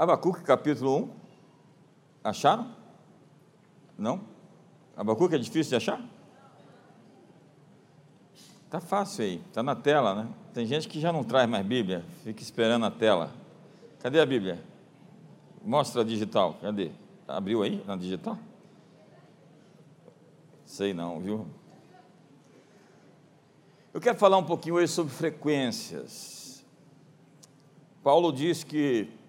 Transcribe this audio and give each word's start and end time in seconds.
Abacuque 0.00 0.42
capítulo 0.42 0.96
1. 0.96 1.10
Acharam? 2.24 2.74
Não? 3.98 4.22
Abacuque 4.96 5.34
é 5.34 5.38
difícil 5.38 5.68
de 5.68 5.76
achar? 5.76 6.02
Tá 8.70 8.80
fácil 8.80 9.24
aí, 9.24 9.42
tá 9.52 9.62
na 9.62 9.76
tela, 9.76 10.14
né? 10.14 10.28
Tem 10.54 10.64
gente 10.64 10.88
que 10.88 10.98
já 10.98 11.12
não 11.12 11.22
traz 11.22 11.46
mais 11.46 11.66
Bíblia, 11.66 12.02
fica 12.24 12.42
esperando 12.42 12.86
a 12.86 12.90
tela. 12.90 13.30
Cadê 13.98 14.18
a 14.18 14.24
Bíblia? 14.24 14.64
Mostra 15.62 16.00
a 16.00 16.04
digital, 16.04 16.54
cadê? 16.62 16.92
Abriu 17.28 17.62
aí 17.62 17.84
na 17.86 17.94
digital? 17.94 18.38
Sei 20.64 20.94
não, 20.94 21.20
viu? 21.20 21.46
Eu 23.92 24.00
quero 24.00 24.16
falar 24.16 24.38
um 24.38 24.46
pouquinho 24.46 24.76
hoje 24.76 24.90
sobre 24.90 25.12
frequências. 25.12 26.64
Paulo 28.02 28.32
diz 28.32 28.64
que 28.64 29.19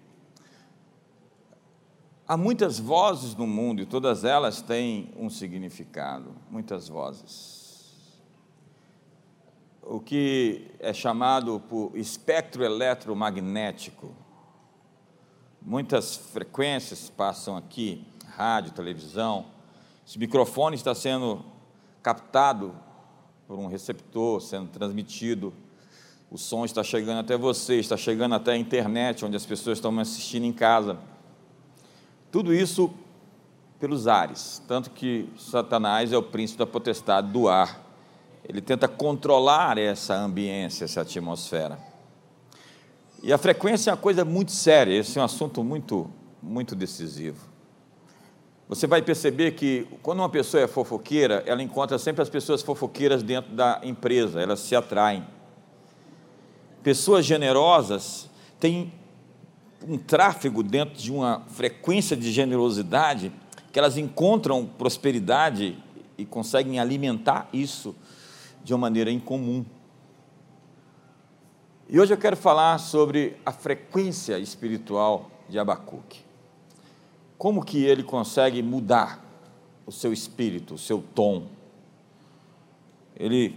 há 2.26 2.36
muitas 2.36 2.78
vozes 2.78 3.34
no 3.34 3.46
mundo 3.46 3.82
e 3.82 3.86
todas 3.86 4.24
elas 4.24 4.62
têm 4.62 5.12
um 5.16 5.28
significado, 5.28 6.34
muitas 6.50 6.88
vozes. 6.88 7.62
O 9.82 10.00
que 10.00 10.70
é 10.78 10.92
chamado 10.92 11.60
por 11.68 11.90
espectro 11.96 12.64
eletromagnético. 12.64 14.14
Muitas 15.60 16.16
frequências 16.16 17.10
passam 17.10 17.56
aqui, 17.56 18.06
rádio, 18.28 18.72
televisão. 18.72 19.46
Esse 20.06 20.18
microfone 20.18 20.76
está 20.76 20.94
sendo 20.94 21.44
captado 22.02 22.74
por 23.46 23.58
um 23.58 23.66
receptor 23.66 24.40
sendo 24.40 24.68
transmitido. 24.68 25.52
O 26.30 26.38
som 26.38 26.64
está 26.64 26.82
chegando 26.82 27.18
até 27.18 27.36
você, 27.36 27.78
está 27.78 27.96
chegando 27.96 28.34
até 28.34 28.52
a 28.52 28.56
internet, 28.56 29.24
onde 29.24 29.36
as 29.36 29.44
pessoas 29.44 29.78
estão 29.78 29.92
me 29.92 30.00
assistindo 30.00 30.44
em 30.44 30.52
casa. 30.52 30.98
Tudo 32.32 32.54
isso 32.54 32.90
pelos 33.78 34.08
ares, 34.08 34.62
tanto 34.66 34.90
que 34.90 35.28
Satanás 35.36 36.12
é 36.12 36.16
o 36.16 36.22
príncipe 36.22 36.60
da 36.60 36.66
potestade 36.66 37.30
do 37.30 37.46
ar. 37.46 37.78
Ele 38.48 38.62
tenta 38.62 38.88
controlar 38.88 39.76
essa 39.76 40.14
ambiência, 40.14 40.86
essa 40.86 41.02
atmosfera. 41.02 41.78
E 43.22 43.34
a 43.34 43.36
frequência 43.36 43.90
é 43.90 43.92
uma 43.92 43.98
coisa 43.98 44.24
muito 44.24 44.50
séria, 44.50 44.94
esse 44.94 45.18
é 45.18 45.20
um 45.20 45.24
assunto 45.26 45.62
muito, 45.62 46.10
muito 46.42 46.74
decisivo. 46.74 47.46
Você 48.66 48.86
vai 48.86 49.02
perceber 49.02 49.52
que 49.52 49.86
quando 50.02 50.20
uma 50.20 50.28
pessoa 50.30 50.62
é 50.62 50.66
fofoqueira, 50.66 51.42
ela 51.44 51.62
encontra 51.62 51.98
sempre 51.98 52.22
as 52.22 52.30
pessoas 52.30 52.62
fofoqueiras 52.62 53.22
dentro 53.22 53.52
da 53.54 53.78
empresa, 53.82 54.40
elas 54.40 54.60
se 54.60 54.74
atraem. 54.74 55.22
Pessoas 56.82 57.26
generosas 57.26 58.30
têm 58.58 58.90
um 59.86 59.98
tráfego 59.98 60.62
dentro 60.62 60.94
de 60.94 61.12
uma 61.12 61.40
frequência 61.48 62.16
de 62.16 62.30
generosidade 62.32 63.32
que 63.72 63.78
elas 63.78 63.96
encontram 63.96 64.66
prosperidade 64.66 65.78
e 66.16 66.24
conseguem 66.24 66.78
alimentar 66.78 67.48
isso 67.52 67.94
de 68.62 68.72
uma 68.72 68.80
maneira 68.80 69.10
incomum. 69.10 69.64
E 71.88 71.98
hoje 71.98 72.12
eu 72.12 72.18
quero 72.18 72.36
falar 72.36 72.78
sobre 72.78 73.36
a 73.44 73.52
frequência 73.52 74.38
espiritual 74.38 75.30
de 75.48 75.58
Abacuque 75.58 76.32
como 77.42 77.64
que 77.64 77.82
ele 77.82 78.04
consegue 78.04 78.62
mudar 78.62 79.20
o 79.84 79.90
seu 79.90 80.12
espírito, 80.12 80.74
o 80.74 80.78
seu 80.78 81.02
tom? 81.12 81.48
Ele, 83.16 83.56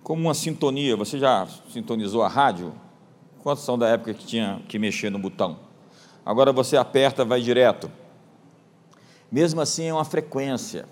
como 0.00 0.22
uma 0.22 0.32
sintonia, 0.32 0.94
você 0.96 1.18
já 1.18 1.44
sintonizou 1.72 2.22
a 2.22 2.28
rádio? 2.28 2.72
Quantos 3.42 3.64
são 3.64 3.78
da 3.78 3.88
época 3.88 4.12
que 4.14 4.26
tinha 4.26 4.62
que 4.68 4.78
mexer 4.78 5.10
no 5.10 5.18
botão? 5.18 5.58
Agora 6.24 6.52
você 6.52 6.76
aperta, 6.76 7.24
vai 7.24 7.40
direto. 7.40 7.90
Mesmo 9.32 9.60
assim, 9.60 9.86
é 9.86 9.92
uma 9.92 10.04
frequência. 10.04 10.86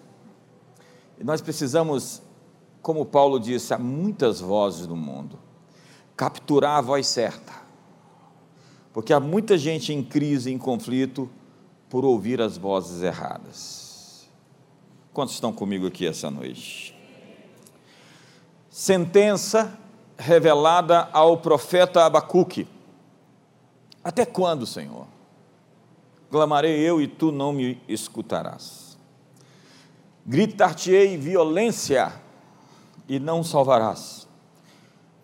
E 1.18 1.24
nós 1.24 1.40
precisamos, 1.40 2.22
como 2.80 3.04
Paulo 3.04 3.38
disse, 3.38 3.74
há 3.74 3.78
muitas 3.78 4.40
vozes 4.40 4.86
no 4.86 4.96
mundo, 4.96 5.38
capturar 6.16 6.78
a 6.78 6.80
voz 6.80 7.06
certa. 7.06 7.52
Porque 8.92 9.12
há 9.12 9.20
muita 9.20 9.58
gente 9.58 9.92
em 9.92 10.02
crise, 10.02 10.50
em 10.50 10.58
conflito, 10.58 11.28
por 11.90 12.04
ouvir 12.04 12.40
as 12.40 12.56
vozes 12.56 13.02
erradas. 13.02 14.28
Quantos 15.12 15.34
estão 15.34 15.52
comigo 15.52 15.86
aqui 15.86 16.06
essa 16.06 16.30
noite? 16.30 16.94
Sentença 18.70 19.78
revelada 20.18 21.08
ao 21.12 21.38
profeta 21.38 22.04
Abacuque. 22.04 22.66
Até 24.02 24.26
quando, 24.26 24.66
Senhor? 24.66 25.06
Clamarei 26.30 26.76
eu 26.78 27.00
e 27.00 27.06
tu 27.06 27.32
não 27.32 27.52
me 27.52 27.80
escutarás. 27.88 28.98
Gritar-te-ei 30.26 31.16
violência 31.16 32.12
e 33.08 33.18
não 33.18 33.42
salvarás. 33.42 34.26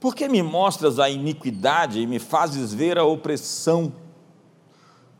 Por 0.01 0.15
que 0.15 0.29
me 0.29 0.43
mostras 0.43 0.99
a 0.99 1.11
iniquidade 1.11 2.01
e 2.01 2.07
me 2.07 2.19
fazes 2.19 2.73
ver 2.73 2.99
a 2.99 3.05
opressão? 3.05 3.93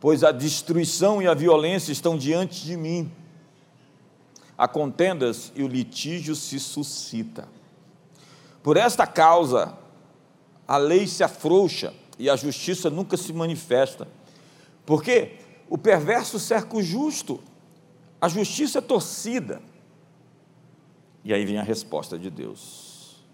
pois 0.05 0.23
a 0.23 0.31
destruição 0.31 1.23
e 1.23 1.27
a 1.27 1.33
violência 1.33 1.91
estão 1.91 2.15
diante 2.15 2.63
de 2.63 2.77
mim. 2.77 3.11
Há 4.55 4.69
contendas 4.69 5.51
e 5.57 5.63
o 5.63 5.67
litígio 5.67 6.35
se 6.35 6.61
suscita. 6.61 7.49
Por 8.65 8.77
esta 8.77 9.07
causa, 9.07 9.79
a 10.67 10.77
lei 10.77 11.07
se 11.07 11.23
afrouxa 11.23 11.95
e 12.19 12.29
a 12.29 12.35
justiça 12.35 12.91
nunca 12.91 13.17
se 13.17 13.33
manifesta. 13.33 14.09
Porque 14.85 15.37
o 15.71 15.79
perverso 15.79 16.41
cerca 16.41 16.77
o 16.77 16.83
justo, 16.83 17.41
a 18.21 18.29
justiça 18.29 18.79
é 18.79 18.83
torcida. 18.83 19.63
E 21.23 21.33
aí 21.33 21.45
vem 21.45 21.59
a 21.59 21.63
resposta 21.63 22.19
de 22.19 22.29
Deus: 22.29 23.25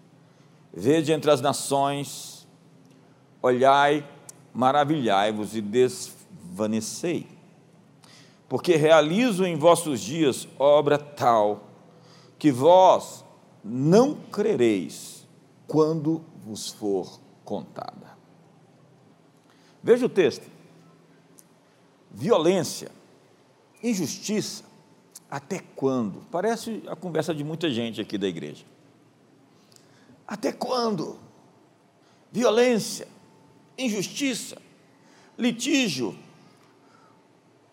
Vede 0.71 1.11
entre 1.11 1.31
as 1.31 1.41
nações, 1.41 2.47
olhai, 3.41 4.07
maravilhai-vos 4.53 5.55
e 5.55 5.61
desfrutai 5.61 6.21
vanecei, 6.51 7.27
porque 8.49 8.75
realizo 8.75 9.45
em 9.45 9.55
vossos 9.55 10.01
dias 10.01 10.47
obra 10.59 10.97
tal 10.97 11.69
que 12.37 12.51
vós 12.51 13.23
não 13.63 14.15
crereis 14.15 15.20
quando 15.71 16.21
vos 16.43 16.67
for 16.67 17.21
contada. 17.45 18.17
Veja 19.81 20.05
o 20.05 20.09
texto. 20.09 20.45
Violência, 22.11 22.91
injustiça, 23.81 24.65
até 25.29 25.59
quando? 25.73 26.27
Parece 26.29 26.83
a 26.87 26.95
conversa 26.97 27.33
de 27.33 27.41
muita 27.45 27.71
gente 27.71 28.01
aqui 28.01 28.17
da 28.17 28.27
igreja. 28.27 28.65
Até 30.27 30.51
quando? 30.51 31.17
Violência, 32.33 33.07
injustiça, 33.77 34.61
litígio, 35.37 36.13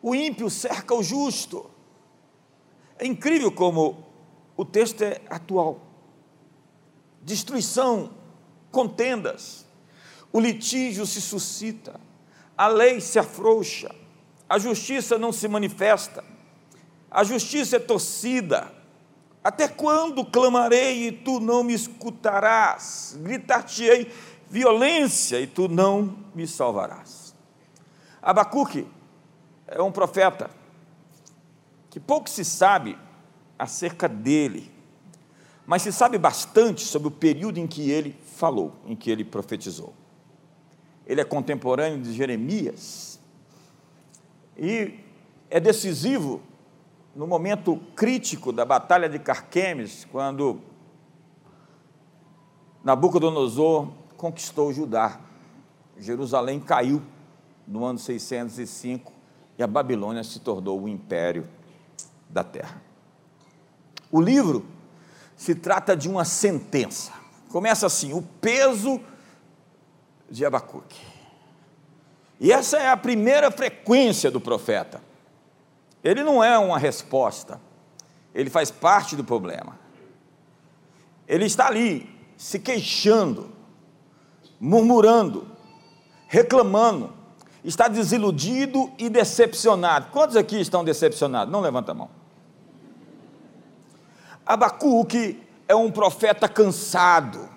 o 0.01 0.15
ímpio 0.15 0.49
cerca 0.49 0.95
o 0.95 1.03
justo. 1.03 1.69
É 2.97 3.05
incrível 3.05 3.51
como 3.51 4.07
o 4.57 4.65
texto 4.65 5.03
é 5.03 5.21
atual. 5.29 5.88
Destruição, 7.29 8.11
contendas, 8.71 9.67
o 10.33 10.41
litígio 10.41 11.05
se 11.05 11.21
suscita, 11.21 12.01
a 12.57 12.69
lei 12.69 13.03
se 13.03 13.19
afrouxa, 13.19 13.95
a 14.49 14.59
justiça 14.59 15.19
não 15.19 15.31
se 15.31 15.47
manifesta, 15.47 16.25
a 17.11 17.23
justiça 17.23 17.77
é 17.77 17.79
torcida. 17.79 18.73
Até 19.45 19.69
quando 19.69 20.25
clamarei 20.25 21.09
e 21.09 21.13
tu 21.13 21.39
não 21.39 21.63
me 21.63 21.75
escutarás? 21.75 23.19
Gritar-te-ei 23.21 24.11
violência 24.49 25.39
e 25.39 25.47
tu 25.47 25.69
não 25.69 26.17
me 26.35 26.47
salvarás. 26.47 27.35
Abacuque 28.23 28.87
é 29.67 29.83
um 29.83 29.93
profeta 29.93 30.49
que 31.91 32.01
pouco 32.01 32.31
se 32.31 32.43
sabe 32.43 32.97
acerca 33.59 34.09
dele, 34.09 34.78
mas 35.69 35.83
se 35.83 35.93
sabe 35.93 36.17
bastante 36.17 36.81
sobre 36.81 37.09
o 37.09 37.11
período 37.11 37.59
em 37.59 37.67
que 37.67 37.91
ele 37.91 38.17
falou, 38.25 38.73
em 38.87 38.97
que 38.97 39.11
ele 39.11 39.23
profetizou. 39.23 39.93
Ele 41.07 41.21
é 41.21 41.25
contemporâneo 41.25 42.01
de 42.01 42.15
Jeremias 42.15 43.21
e 44.57 44.99
é 45.51 45.61
decisivo 45.61 46.41
no 47.15 47.27
momento 47.27 47.79
crítico 47.95 48.51
da 48.51 48.65
batalha 48.65 49.11
de 49.11 49.19
Carquemes, 49.19 50.07
quando 50.11 50.59
Nabucodonosor 52.83 53.89
conquistou 54.17 54.73
Judá. 54.73 55.21
Jerusalém 55.99 56.61
caiu 56.61 57.03
no 57.67 57.85
ano 57.85 57.99
605 57.99 59.13
e 59.59 59.63
a 59.63 59.67
Babilônia 59.67 60.25
se 60.25 60.41
tornou 60.41 60.81
o 60.81 60.89
império 60.89 61.47
da 62.27 62.43
terra. 62.43 62.81
O 64.11 64.19
livro 64.19 64.78
se 65.39 65.55
trata 65.55 65.97
de 65.97 66.09
uma 66.09 66.25
sentença. 66.25 67.13
Começa 67.49 67.87
assim: 67.87 68.13
o 68.13 68.21
peso 68.21 69.01
de 70.29 70.45
Abacuque. 70.45 71.01
E 72.41 72.53
essa 72.53 72.77
é 72.77 72.91
a 72.91 72.97
primeira 72.97 73.51
frequência 73.51 74.31
do 74.31 74.41
profeta. 74.41 75.01
Ele 76.03 76.23
não 76.23 76.43
é 76.43 76.59
uma 76.59 76.79
resposta, 76.79 77.61
ele 78.35 78.51
faz 78.51 78.71
parte 78.71 79.17
do 79.17 79.25
problema. 79.25 79.79
Ele 81.27 81.45
está 81.45 81.67
ali 81.69 82.09
se 82.37 82.59
queixando, 82.59 83.51
murmurando, 84.61 85.49
reclamando, 86.27 87.13
está 87.65 87.89
desiludido 87.89 88.93
e 88.99 89.09
decepcionado. 89.09 90.11
Quantos 90.11 90.37
aqui 90.37 90.61
estão 90.61 90.85
decepcionados? 90.85 91.53
Não 91.53 91.61
levanta 91.61 91.93
a 91.93 91.95
mão. 91.95 92.11
Abacuque 94.49 95.47
é 95.69 95.75
um 95.75 95.91
profeta 95.91 96.49
cansado. 96.49 97.51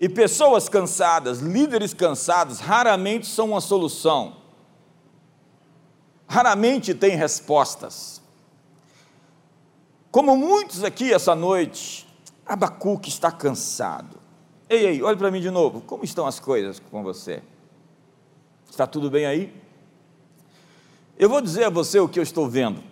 E 0.00 0.08
pessoas 0.08 0.68
cansadas, 0.68 1.38
líderes 1.38 1.94
cansados, 1.94 2.58
raramente 2.58 3.28
são 3.28 3.50
uma 3.50 3.60
solução. 3.60 4.38
Raramente 6.26 6.92
têm 6.92 7.14
respostas. 7.14 8.20
Como 10.10 10.36
muitos 10.36 10.82
aqui 10.82 11.14
essa 11.14 11.36
noite, 11.36 12.04
Abacuque 12.44 13.08
está 13.08 13.30
cansado. 13.30 14.18
Ei, 14.68 14.86
ei, 14.86 15.02
olhe 15.04 15.16
para 15.16 15.30
mim 15.30 15.40
de 15.40 15.50
novo. 15.50 15.82
Como 15.82 16.02
estão 16.02 16.26
as 16.26 16.40
coisas 16.40 16.80
com 16.90 17.04
você? 17.04 17.44
Está 18.68 18.88
tudo 18.88 19.08
bem 19.08 19.24
aí? 19.24 19.54
Eu 21.16 21.28
vou 21.28 21.40
dizer 21.40 21.62
a 21.62 21.70
você 21.70 22.00
o 22.00 22.08
que 22.08 22.18
eu 22.18 22.24
estou 22.24 22.48
vendo. 22.48 22.82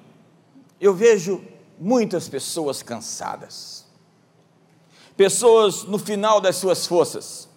Eu 0.81 0.95
vejo 0.95 1.45
muitas 1.79 2.29
pessoas 2.29 2.83
cansadas, 2.83 3.85
pessoas 5.17 5.85
no 5.85 5.99
final 5.99 6.41
das 6.41 6.57
suas 6.57 6.87
forças, 6.87 7.49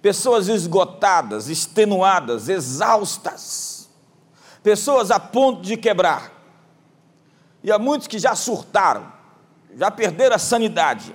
pessoas 0.00 0.48
esgotadas, 0.48 1.48
extenuadas, 1.48 2.48
exaustas, 2.48 3.88
pessoas 4.62 5.10
a 5.10 5.20
ponto 5.20 5.62
de 5.62 5.76
quebrar. 5.76 6.32
E 7.62 7.70
há 7.70 7.78
muitos 7.78 8.08
que 8.08 8.18
já 8.18 8.34
surtaram, 8.34 9.12
já 9.76 9.90
perderam 9.90 10.36
a 10.36 10.38
sanidade. 10.38 11.14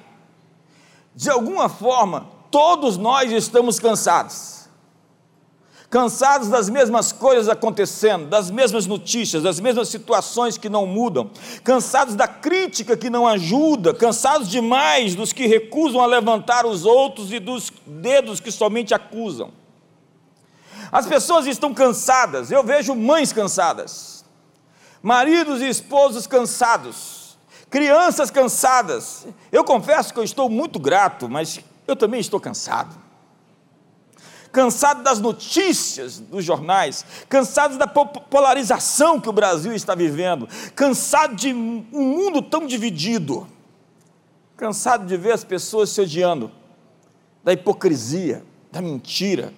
De 1.14 1.30
alguma 1.30 1.68
forma, 1.68 2.30
todos 2.50 2.98
nós 2.98 3.32
estamos 3.32 3.80
cansados 3.80 4.57
cansados 5.90 6.50
das 6.50 6.70
mesmas 6.70 7.12
coisas 7.12 7.48
acontecendo, 7.48 8.28
das 8.28 8.52
mesmas 8.52 8.86
notícias, 8.86 9.44
das 9.44 9.60
mesmas 9.60 9.88
situações 9.88 10.58
que 10.58 10.70
não 10.70 10.86
mudam, 10.86 11.30
cansados 11.64 12.16
da 12.16 12.28
crítica 12.28 12.98
que 12.98 13.10
não 13.10 13.26
ajuda, 13.26 13.94
cansados 13.94 14.50
demais 14.50 15.16
dos 15.16 15.32
que 15.32 15.48
recusam 15.48 16.02
a 16.02 16.06
levantar 16.06 16.66
os 16.66 16.84
outros 16.84 17.32
e 17.32 17.40
dos 17.40 17.72
dedos 17.86 18.40
que 18.40 18.52
somente 18.52 18.94
acusam. 18.94 19.52
As 20.92 21.06
pessoas 21.06 21.48
estão 21.48 21.74
cansadas, 21.74 22.52
eu 22.52 22.64
vejo 22.64 22.94
mães 22.94 23.32
cansadas, 23.32 24.26
maridos 25.02 25.62
e 25.62 25.70
esposos 25.70 26.28
cansados, 26.28 27.38
crianças 27.70 28.30
cansadas. 28.30 29.26
Eu 29.52 29.64
confesso 29.64 30.14
que 30.14 30.20
eu 30.20 30.24
estou 30.24 30.50
muito 30.50 30.80
grato, 30.80 31.30
mas 31.30 31.60
eu 31.88 31.96
também 31.96 32.20
estou 32.20 32.40
cansado 32.40 33.07
cansado 34.58 35.04
das 35.04 35.20
notícias 35.20 36.18
dos 36.18 36.44
jornais, 36.44 37.06
cansado 37.30 37.78
da 37.78 37.86
polarização 37.86 39.22
que 39.22 39.30
o 39.30 39.32
Brasil 39.32 39.72
está 39.72 39.94
vivendo, 39.94 40.50
cansado 40.74 41.36
de 41.36 41.54
um 41.54 41.86
mundo 41.92 42.42
tão 42.42 42.66
dividido, 42.66 43.48
cansado 44.56 45.06
de 45.06 45.16
ver 45.16 45.34
as 45.34 45.44
pessoas 45.44 45.92
se 45.92 46.02
odiando, 46.02 46.52
da 47.44 47.54
hipocrisia, 47.54 48.44
da 48.72 48.82
mentira, 48.82 49.54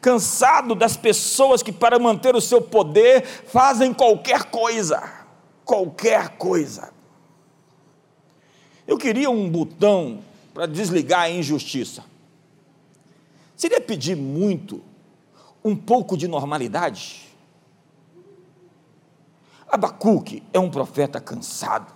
cansado 0.00 0.74
das 0.74 0.96
pessoas 0.96 1.62
que, 1.62 1.70
para 1.70 1.96
manter 2.00 2.34
o 2.34 2.40
seu 2.40 2.60
poder, 2.60 3.24
fazem 3.24 3.94
qualquer 3.94 4.46
coisa, 4.46 5.08
qualquer 5.64 6.30
coisa. 6.30 6.92
Eu 8.88 8.98
queria 8.98 9.30
um 9.30 9.48
botão 9.48 10.18
para 10.52 10.66
desligar 10.66 11.20
a 11.20 11.30
injustiça. 11.30 12.10
Seria 13.62 13.80
pedir 13.80 14.16
muito 14.16 14.82
um 15.64 15.76
pouco 15.76 16.16
de 16.16 16.26
normalidade? 16.26 17.28
Abacuque 19.68 20.42
é 20.52 20.58
um 20.58 20.68
profeta 20.68 21.20
cansado. 21.20 21.94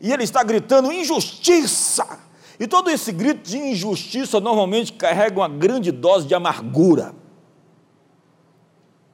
E 0.00 0.10
ele 0.10 0.24
está 0.24 0.42
gritando 0.42 0.90
injustiça. 0.90 2.18
E 2.58 2.66
todo 2.66 2.88
esse 2.88 3.12
grito 3.12 3.50
de 3.50 3.58
injustiça 3.58 4.40
normalmente 4.40 4.94
carrega 4.94 5.40
uma 5.40 5.48
grande 5.50 5.92
dose 5.92 6.26
de 6.26 6.34
amargura. 6.34 7.14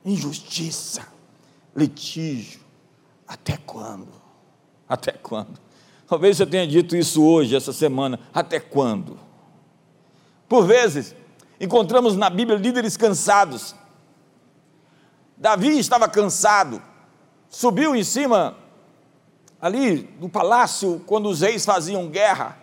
Injustiça, 0.05 1.09
litígio. 1.75 2.61
Até 3.27 3.57
quando? 3.57 4.13
Até 4.89 5.11
quando? 5.11 5.59
Talvez 6.07 6.37
você 6.37 6.47
tenha 6.47 6.69
dito 6.69 6.95
isso 6.95 7.21
hoje, 7.25 7.57
essa 7.57 7.73
semana. 7.73 8.21
Até 8.33 8.61
quando? 8.61 9.26
Por 10.49 10.67
vezes, 10.67 11.15
encontramos 11.61 12.17
na 12.17 12.31
Bíblia 12.31 12.59
líderes 12.59 12.97
cansados. 12.97 13.75
Davi 15.37 15.79
estava 15.79 16.09
cansado, 16.09 16.81
subiu 17.49 17.95
em 17.95 18.05
cima 18.05 18.57
ali 19.61 20.03
do 20.03 20.29
palácio 20.29 21.03
quando 21.07 21.29
os 21.29 21.41
reis 21.41 21.65
faziam 21.65 22.09
guerra 22.09 22.57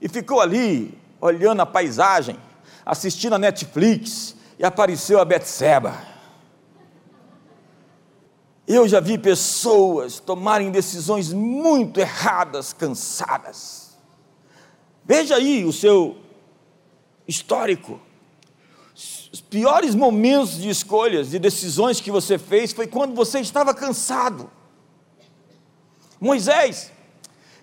e 0.00 0.08
ficou 0.08 0.40
ali 0.40 0.98
olhando 1.20 1.60
a 1.60 1.66
paisagem, 1.66 2.38
assistindo 2.84 3.34
a 3.34 3.38
Netflix 3.38 4.34
e 4.58 4.64
apareceu 4.64 5.20
a 5.20 5.24
Betseba. 5.24 5.94
Eu 8.66 8.88
já 8.88 9.00
vi 9.00 9.18
pessoas 9.18 10.20
tomarem 10.20 10.70
decisões 10.70 11.32
muito 11.32 11.98
erradas, 11.98 12.72
cansadas. 12.72 13.98
Veja 15.04 15.36
aí 15.36 15.64
o 15.64 15.72
seu 15.72 16.16
histórico. 17.30 18.00
Os 19.32 19.40
piores 19.40 19.94
momentos 19.94 20.60
de 20.60 20.68
escolhas, 20.68 21.30
de 21.30 21.38
decisões 21.38 22.00
que 22.00 22.10
você 22.10 22.36
fez 22.36 22.72
foi 22.72 22.86
quando 22.86 23.14
você 23.14 23.40
estava 23.40 23.72
cansado. 23.72 24.50
Moisés 26.20 26.90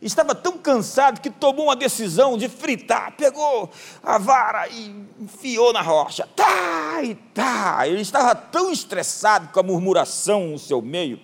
estava 0.02 0.34
tão 0.34 0.58
cansado 0.58 1.22
que 1.22 1.30
tomou 1.30 1.66
uma 1.66 1.76
decisão 1.76 2.38
de 2.38 2.48
fritar, 2.48 3.16
pegou 3.18 3.70
a 4.02 4.18
vara 4.18 4.68
e 4.70 4.96
enfiou 5.20 5.74
na 5.74 5.82
rocha. 5.82 6.28
Tá 6.36 7.04
e 7.04 7.16
tá. 7.16 7.88
Ele 7.88 8.02
estava 8.02 8.34
tão 8.34 8.72
estressado 8.72 9.50
com 9.50 9.60
a 9.60 9.64
murmuração 9.64 10.48
no 10.48 10.60
seu 10.60 10.82
meio. 10.82 11.20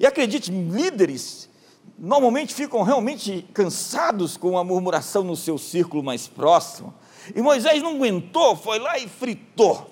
E 0.00 0.06
acredite, 0.06 0.50
líderes 0.50 1.48
normalmente 1.96 2.52
ficam 2.52 2.82
realmente 2.82 3.48
cansados 3.54 4.36
com 4.36 4.58
a 4.58 4.64
murmuração 4.64 5.22
no 5.22 5.36
seu 5.36 5.56
círculo 5.56 6.02
mais 6.02 6.26
próximo. 6.26 6.92
E 7.34 7.40
Moisés 7.40 7.82
não 7.82 7.96
aguentou, 7.96 8.56
foi 8.56 8.78
lá 8.78 8.98
e 8.98 9.08
fritou. 9.08 9.90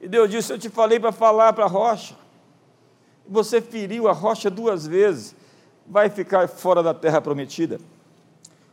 E 0.00 0.08
Deus 0.08 0.30
disse: 0.30 0.52
Eu 0.52 0.58
te 0.58 0.68
falei 0.68 1.00
para 1.00 1.10
falar 1.10 1.52
para 1.52 1.64
a 1.64 1.68
rocha. 1.68 2.14
Você 3.26 3.60
feriu 3.60 4.06
a 4.06 4.12
rocha 4.12 4.50
duas 4.50 4.86
vezes, 4.86 5.34
vai 5.86 6.10
ficar 6.10 6.46
fora 6.48 6.82
da 6.82 6.92
terra 6.92 7.20
prometida, 7.20 7.80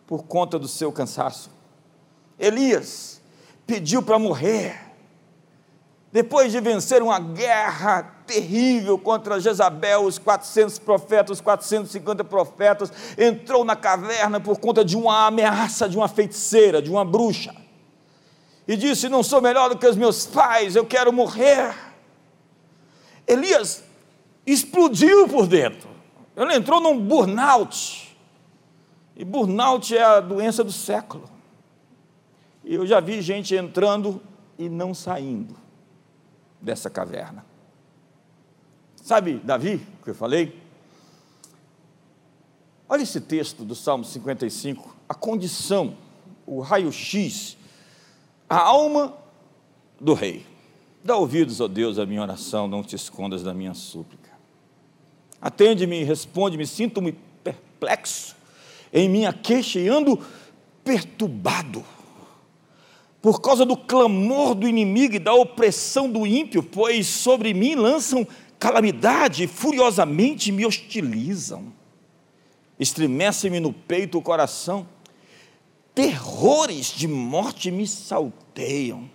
por 0.05 0.24
conta 0.24 0.60
do 0.60 0.67
seu 0.67 0.91
cansaço. 0.91 1.50
Elias 2.38 3.22
pediu 3.65 4.03
para 4.03 4.20
morrer, 4.20 4.77
depois 6.12 6.51
de 6.51 6.60
vencer 6.60 7.01
uma 7.01 7.20
guerra 7.20 8.03
terrível 8.32 8.98
contra 8.98 9.42
Jezabel, 9.42 10.06
os 10.06 10.18
400 10.18 10.80
profetas, 10.80 11.38
os 11.38 11.42
450 11.42 12.24
profetas, 12.24 12.92
entrou 13.18 13.66
na 13.66 13.76
caverna 13.76 14.40
por 14.40 14.58
conta 14.58 14.86
de 14.86 14.96
uma 14.96 15.28
ameaça 15.28 15.90
de 15.90 15.98
uma 15.98 16.08
feiticeira, 16.08 16.82
de 16.82 16.90
uma 16.90 17.04
bruxa. 17.04 17.54
E 18.66 18.78
disse: 18.78 19.10
Não 19.10 19.22
sou 19.22 19.42
melhor 19.42 19.70
do 19.70 19.78
que 19.78 19.86
os 19.86 19.98
meus 19.98 20.26
pais, 20.26 20.78
eu 20.78 20.86
quero 20.86 21.12
morrer. 21.12 21.76
Elias 23.28 23.84
explodiu 24.48 25.28
por 25.28 25.46
dentro. 25.46 25.90
Ele 26.36 26.56
entrou 26.56 26.80
num 26.80 26.98
burnout. 26.98 28.18
E 29.14 29.26
burnout 29.26 29.96
é 29.96 30.02
a 30.02 30.22
doença 30.22 30.64
do 30.64 30.72
século. 30.72 31.30
E 32.64 32.76
eu 32.76 32.86
já 32.86 33.02
vi 33.02 33.22
gente 33.22 33.54
entrando 33.54 34.22
e 34.58 34.70
não 34.70 34.94
saindo 34.94 35.56
dessa 36.62 36.90
caverna. 36.90 37.50
Sabe 39.12 39.41
Davi, 39.44 39.86
que 40.06 40.12
eu 40.12 40.15
falei? 40.15 40.58
Olha 42.88 43.01
esse 43.01 43.20
texto 43.20 43.65
do 43.65 43.75
Salmo 43.75 44.06
55, 44.06 44.96
a 45.10 45.13
condição, 45.13 45.98
o 46.46 46.62
raio-x, 46.62 47.58
a 48.50 48.58
alma 48.58 49.13
do 50.00 50.13
rei. 50.13 50.46
Dá 51.03 51.18
ouvidos, 51.18 51.60
ó 51.60 51.68
Deus, 51.68 52.00
à 52.00 52.06
minha 52.06 52.22
oração, 52.22 52.70
não 52.70 52.82
te 52.82 52.96
escondas 52.96 53.44
da 53.44 53.53
minha 53.53 53.74
súplica. 53.74 54.32
Atende-me, 55.41 56.06
responde-me, 56.06 56.65
sinto-me 56.65 57.12
perplexo 57.44 58.34
em 58.94 59.10
minha 59.10 59.34
queixa 59.34 59.77
e 59.77 59.89
ando 59.89 60.25
perturbado. 60.86 61.84
por 63.22 63.41
causa 63.41 63.65
do 63.65 63.75
clamor 63.75 64.56
do 64.56 64.65
inimigo 64.65 65.15
e 65.15 65.20
da 65.20 65.34
opressão 65.34 66.10
do 66.10 66.25
ímpio, 66.25 66.63
pois 66.63 67.08
sobre 67.08 67.53
mim 67.53 67.75
lançam 67.75 68.25
calamidade, 68.62 69.48
furiosamente 69.48 70.51
me 70.51 70.68
hostilizam, 70.68 71.74
estremecem-me 72.80 73.60
no 73.60 73.74
peito 73.74 74.20
o 74.20 74.22
coração, 74.22 74.88
terrores 75.96 76.94
de 76.94 77.08
morte 77.08 77.72
me 77.72 77.88
salteiam, 77.88 79.10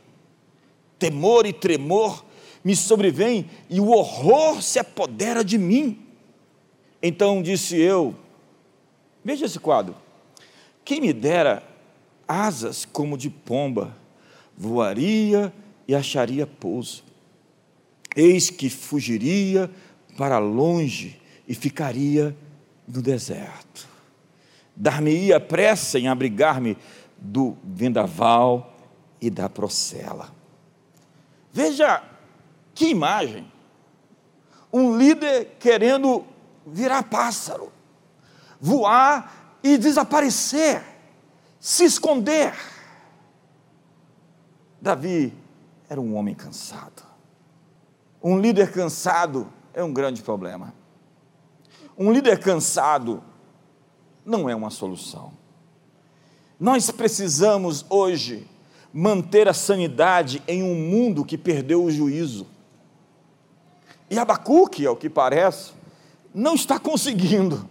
temor 0.98 1.46
e 1.46 1.52
tremor 1.52 2.24
me 2.64 2.74
sobrevêm 2.74 3.48
e 3.70 3.78
o 3.78 3.90
horror 3.90 4.60
se 4.60 4.80
apodera 4.80 5.44
de 5.44 5.56
mim. 5.56 6.04
Então 7.00 7.40
disse 7.40 7.76
eu: 7.76 8.16
Veja 9.24 9.46
esse 9.46 9.60
quadro. 9.60 9.94
Quem 10.84 11.00
me 11.00 11.12
dera 11.12 11.62
asas 12.26 12.84
como 12.84 13.16
de 13.16 13.30
pomba, 13.30 13.96
voaria 14.58 15.52
e 15.86 15.94
acharia 15.94 16.48
pouso. 16.48 17.05
Eis 18.16 18.48
que 18.50 18.70
fugiria 18.70 19.70
para 20.16 20.38
longe 20.38 21.20
e 21.46 21.54
ficaria 21.54 22.36
no 22.88 23.02
deserto. 23.02 23.86
Dar-me-ia 24.74 25.38
pressa 25.38 25.98
em 25.98 26.08
abrigar-me 26.08 26.76
do 27.16 27.56
vendaval 27.62 28.74
e 29.20 29.30
da 29.30 29.48
procela. 29.48 30.34
Veja 31.52 32.02
que 32.74 32.88
imagem! 32.88 33.50
Um 34.72 34.98
líder 34.98 35.56
querendo 35.60 36.24
virar 36.66 37.04
pássaro, 37.04 37.72
voar 38.60 39.58
e 39.62 39.78
desaparecer 39.78 40.82
se 41.66 41.84
esconder. 41.84 42.54
Davi 44.80 45.32
era 45.88 46.00
um 46.00 46.14
homem 46.14 46.34
cansado. 46.34 47.05
Um 48.22 48.38
líder 48.38 48.72
cansado 48.72 49.52
é 49.72 49.82
um 49.82 49.92
grande 49.92 50.22
problema. 50.22 50.74
Um 51.96 52.12
líder 52.12 52.38
cansado 52.38 53.22
não 54.24 54.48
é 54.48 54.54
uma 54.54 54.70
solução. 54.70 55.32
Nós 56.58 56.90
precisamos 56.90 57.84
hoje 57.88 58.46
manter 58.92 59.48
a 59.48 59.54
sanidade 59.54 60.42
em 60.48 60.62
um 60.62 60.74
mundo 60.74 61.24
que 61.24 61.36
perdeu 61.36 61.84
o 61.84 61.90
juízo. 61.90 62.46
E 64.10 64.18
Abacuque, 64.18 64.86
ao 64.86 64.96
que 64.96 65.10
parece, 65.10 65.72
não 66.34 66.54
está 66.54 66.78
conseguindo. 66.78 67.68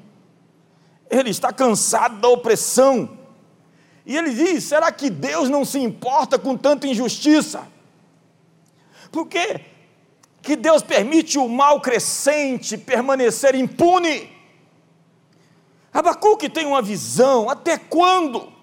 Ele 1.10 1.30
está 1.30 1.52
cansado 1.52 2.20
da 2.20 2.28
opressão 2.28 3.18
e 4.06 4.16
ele 4.16 4.34
diz: 4.34 4.64
será 4.64 4.92
que 4.92 5.10
Deus 5.10 5.50
não 5.50 5.66
se 5.66 5.80
importa 5.80 6.38
com 6.38 6.56
tanta 6.56 6.88
injustiça? 6.88 7.68
Por 9.12 9.28
que, 10.46 10.56
Deus 10.56 10.82
permite 10.82 11.38
o 11.38 11.50
mal 11.50 11.82
crescente 11.82 12.78
permanecer 12.78 13.56
impune? 13.56 14.32
Abacuque 15.94 16.50
tem 16.50 16.66
uma 16.66 16.82
visão: 16.82 17.50
até 17.50 17.78
quando? 17.78 18.54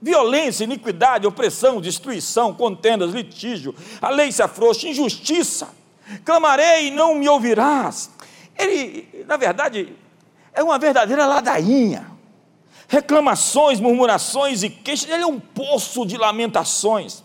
Violência, 0.00 0.64
iniquidade, 0.64 1.26
opressão, 1.26 1.80
destruição, 1.80 2.52
contendas, 2.54 3.12
litígio, 3.12 3.74
a 4.00 4.10
lei 4.10 4.30
se 4.32 4.42
afrouxa, 4.42 4.88
injustiça. 4.88 5.68
Clamarei 6.24 6.88
e 6.88 6.90
não 6.90 7.14
me 7.14 7.28
ouvirás. 7.28 8.10
Ele, 8.58 9.24
na 9.26 9.36
verdade, 9.36 9.96
é 10.52 10.62
uma 10.62 10.78
verdadeira 10.78 11.26
ladainha 11.26 12.16
reclamações, 12.88 13.80
murmurações 13.80 14.62
e 14.62 14.70
queixas, 14.70 15.10
ele 15.10 15.22
é 15.22 15.26
um 15.26 15.40
poço 15.40 16.06
de 16.06 16.16
lamentações. 16.16 17.24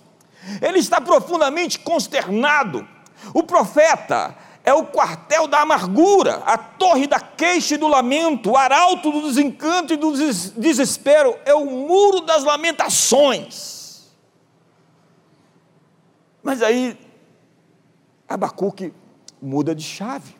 Ele 0.62 0.80
está 0.80 1.00
profundamente 1.00 1.80
consternado. 1.80 2.88
O 3.34 3.44
profeta 3.44 4.36
é 4.64 4.74
o 4.74 4.86
quartel 4.86 5.48
da 5.48 5.62
amargura, 5.62 6.38
a 6.46 6.58
torre 6.58 7.08
da 7.08 7.20
queixa 7.20 7.76
e 7.76 7.78
do 7.78 7.88
lamento, 7.88 8.52
o 8.52 8.58
arauto 8.58 9.12
do 9.12 9.28
desencanto 9.28 9.94
e 9.94 9.98
do 9.98 10.12
desespero, 10.12 11.38
é 11.46 11.54
o 11.54 11.66
muro 11.66 12.22
das 12.22 12.44
lamentações. 12.44 14.12
Mas 16.44 16.62
aí, 16.62 16.98
Abacuque 18.28 18.94
muda 19.42 19.76
de 19.76 19.84
chave. 19.84 20.36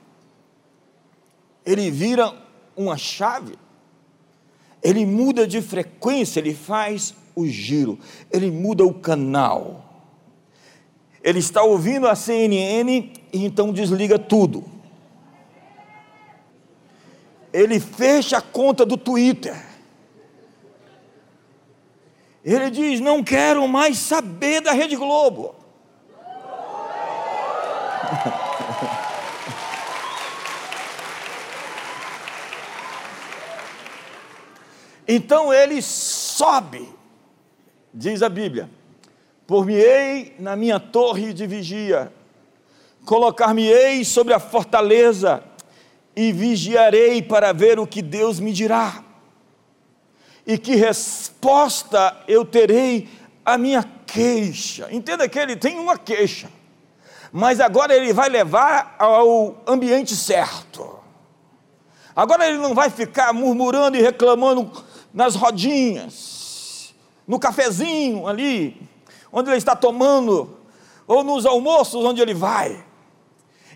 Ele 1.66 1.92
vira 1.92 2.34
uma 2.76 2.98
chave 2.98 3.58
ele 4.82 5.06
muda 5.06 5.48
de 5.48 5.62
frequência, 5.62 6.40
ele 6.40 6.54
faz 6.54 7.14
o 7.36 7.46
giro, 7.46 8.00
ele 8.32 8.50
muda 8.50 8.84
o 8.84 8.94
canal. 8.94 9.91
Ele 11.24 11.40
está 11.40 11.64
ouvindo 11.64 12.08
a 12.08 12.16
CNN 12.16 13.14
e 13.32 13.46
então 13.46 13.72
desliga 13.72 14.18
tudo. 14.18 14.66
Ele 17.54 17.80
fecha 17.80 18.38
a 18.38 18.42
conta 18.42 18.86
do 18.86 18.98
Twitter. 18.98 19.56
Ele 22.44 22.72
diz: 22.72 23.00
Não 23.00 23.24
quero 23.24 23.68
mais 23.68 23.98
saber 23.98 24.62
da 24.62 24.72
Rede 24.72 24.96
Globo. 24.96 25.56
Então 35.14 35.54
ele 35.54 35.82
sobe, 35.82 36.88
diz 37.94 38.22
a 38.22 38.30
Bíblia, 38.30 38.70
por-me-ei 39.52 40.34
na 40.40 40.56
minha 40.56 40.80
torre 40.80 41.34
de 41.34 41.46
vigia, 41.46 42.10
colocar-me-ei 43.04 44.06
sobre 44.06 44.34
a 44.34 44.40
fortaleza 44.40 45.44
e 46.16 46.32
vigiarei 46.32 47.22
para 47.22 47.52
ver 47.52 47.78
o 47.78 47.86
que 47.86 48.02
Deus 48.02 48.40
me 48.40 48.54
dirá. 48.54 49.04
E 50.48 50.58
que 50.58 50.76
resposta 50.76 52.18
eu 52.30 52.46
terei 52.46 53.10
à 53.44 53.58
minha 53.58 53.84
queixa. 54.08 54.88
Entenda 54.90 55.28
que 55.28 55.38
ele 55.38 55.58
tem 55.58 55.78
uma 55.80 55.98
queixa, 55.98 56.50
mas 57.30 57.60
agora 57.60 57.94
ele 57.94 58.14
vai 58.14 58.30
levar 58.30 58.96
ao 58.98 59.62
ambiente 59.68 60.16
certo. 60.16 60.98
Agora 62.16 62.48
ele 62.48 62.58
não 62.58 62.74
vai 62.74 62.90
ficar 62.90 63.34
murmurando 63.34 63.98
e 63.98 64.02
reclamando 64.02 64.72
nas 65.14 65.36
rodinhas, 65.36 66.96
no 67.28 67.38
cafezinho 67.38 68.28
ali, 68.28 68.90
onde 69.32 69.50
ele 69.50 69.58
está 69.58 69.76
tomando, 69.76 70.58
ou 71.08 71.24
nos 71.24 71.46
almoços 71.46 72.04
onde 72.04 72.22
ele 72.22 72.34
vai. 72.34 72.86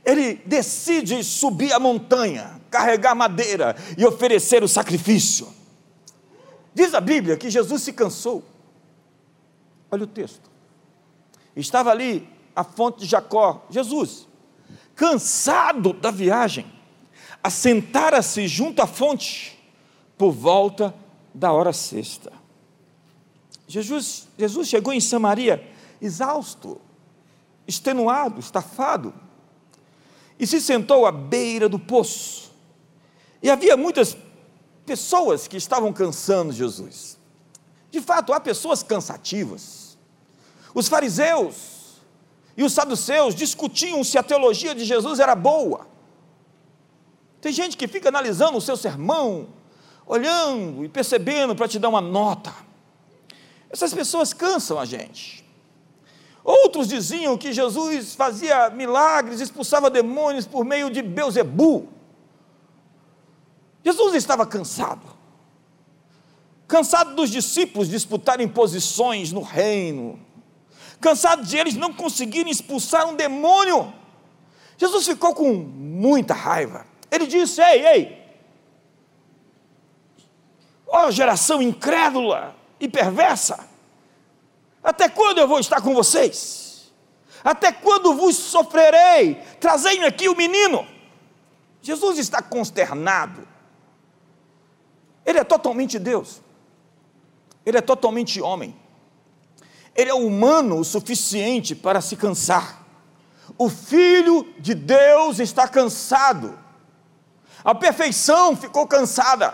Ele 0.03 0.35
decide 0.45 1.23
subir 1.23 1.73
a 1.73 1.79
montanha, 1.79 2.61
carregar 2.69 3.15
madeira 3.15 3.75
e 3.97 4.05
oferecer 4.05 4.63
o 4.63 4.67
sacrifício. 4.67 5.47
Diz 6.73 6.93
a 6.93 7.01
Bíblia 7.01 7.37
que 7.37 7.49
Jesus 7.49 7.81
se 7.81 7.93
cansou. 7.93 8.43
Olha 9.89 10.03
o 10.03 10.07
texto. 10.07 10.49
Estava 11.55 11.89
ali 11.89 12.27
a 12.55 12.63
fonte 12.63 12.99
de 12.99 13.05
Jacó, 13.05 13.65
Jesus, 13.69 14.27
cansado 14.95 15.93
da 15.93 16.11
viagem, 16.11 16.65
assentara-se 17.43 18.47
junto 18.47 18.81
à 18.81 18.87
fonte 18.87 19.59
por 20.17 20.31
volta 20.31 20.93
da 21.33 21.51
hora 21.51 21.73
sexta. 21.73 22.31
Jesus, 23.67 24.27
Jesus 24.37 24.67
chegou 24.67 24.93
em 24.93 24.99
Samaria 24.99 25.65
exausto, 26.01 26.79
extenuado, 27.67 28.39
estafado, 28.39 29.13
e 30.39 30.45
se 30.45 30.61
sentou 30.61 31.05
à 31.05 31.11
beira 31.11 31.67
do 31.67 31.79
poço. 31.79 32.51
E 33.41 33.49
havia 33.49 33.75
muitas 33.77 34.17
pessoas 34.85 35.47
que 35.47 35.57
estavam 35.57 35.91
cansando 35.91 36.53
Jesus. 36.53 37.17
De 37.89 38.01
fato, 38.01 38.33
há 38.33 38.39
pessoas 38.39 38.83
cansativas. 38.83 39.97
Os 40.73 40.87
fariseus 40.87 42.01
e 42.57 42.63
os 42.63 42.73
saduceus 42.73 43.33
discutiam 43.33 44.03
se 44.03 44.17
a 44.17 44.23
teologia 44.23 44.75
de 44.75 44.83
Jesus 44.83 45.19
era 45.19 45.35
boa. 45.35 45.87
Tem 47.41 47.51
gente 47.51 47.77
que 47.77 47.87
fica 47.87 48.09
analisando 48.09 48.57
o 48.57 48.61
seu 48.61 48.75
sermão, 48.75 49.47
olhando 50.05 50.83
e 50.83 50.89
percebendo 50.89 51.55
para 51.55 51.67
te 51.67 51.79
dar 51.79 51.89
uma 51.89 52.01
nota. 52.01 52.53
Essas 53.75 53.93
pessoas 53.93 54.31
cansam 54.31 54.79
a 54.79 54.85
gente. 54.85 55.43
Outros 56.41 56.87
diziam 56.87 57.37
que 57.37 57.51
Jesus 57.51 58.15
fazia 58.15 58.69
milagres, 58.69 59.41
expulsava 59.41 59.89
demônios 59.89 60.47
por 60.47 60.63
meio 60.63 60.89
de 60.89 61.01
Beuzebu. 61.01 61.89
Jesus 63.83 64.15
estava 64.15 64.45
cansado. 64.45 65.05
Cansado 66.65 67.15
dos 67.15 67.29
discípulos 67.29 67.89
disputarem 67.89 68.47
posições 68.47 69.33
no 69.33 69.41
reino. 69.41 70.17
Cansado 71.01 71.43
de 71.43 71.57
eles 71.57 71.75
não 71.75 71.91
conseguirem 71.91 72.49
expulsar 72.49 73.05
um 73.05 73.13
demônio. 73.13 73.93
Jesus 74.77 75.05
ficou 75.05 75.35
com 75.35 75.53
muita 75.53 76.33
raiva. 76.33 76.85
Ele 77.11 77.27
disse: 77.27 77.61
Ei, 77.61 77.85
ei, 77.85 78.25
Ó 80.87 81.07
oh, 81.07 81.11
geração 81.11 81.61
incrédula 81.61 82.55
e 82.79 82.87
perversa! 82.87 83.67
Até 84.83 85.09
quando 85.09 85.39
eu 85.39 85.47
vou 85.47 85.59
estar 85.59 85.81
com 85.81 85.93
vocês? 85.93 86.93
Até 87.43 87.71
quando 87.71 88.13
vos 88.13 88.35
sofrerei? 88.35 89.35
Trazei-me 89.59 90.05
aqui 90.05 90.27
o 90.29 90.35
menino. 90.35 90.87
Jesus 91.81 92.17
está 92.17 92.41
consternado. 92.41 93.47
Ele 95.25 95.39
é 95.39 95.43
totalmente 95.43 95.99
Deus. 95.99 96.41
Ele 97.65 97.77
é 97.77 97.81
totalmente 97.81 98.41
homem. 98.41 98.75
Ele 99.95 100.09
é 100.09 100.13
humano 100.13 100.79
o 100.79 100.83
suficiente 100.83 101.73
para 101.73 102.01
se 102.01 102.15
cansar. 102.15 102.83
O 103.57 103.69
Filho 103.69 104.51
de 104.59 104.73
Deus 104.73 105.39
está 105.39 105.67
cansado. 105.67 106.57
A 107.63 107.73
perfeição 107.73 108.55
ficou 108.55 108.85
cansada. 108.87 109.53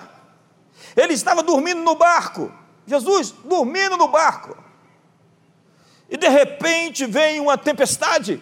Ele 0.96 1.14
estava 1.14 1.44
dormindo 1.44 1.82
no 1.82 1.96
barco. 1.96 2.52
Jesus 2.86 3.34
dormindo 3.46 3.98
no 3.98 4.08
barco. 4.08 4.58
E 6.10 6.18
de 6.18 6.28
repente 6.28 7.06
vem 7.06 7.40
uma 7.40 7.58
tempestade. 7.58 8.42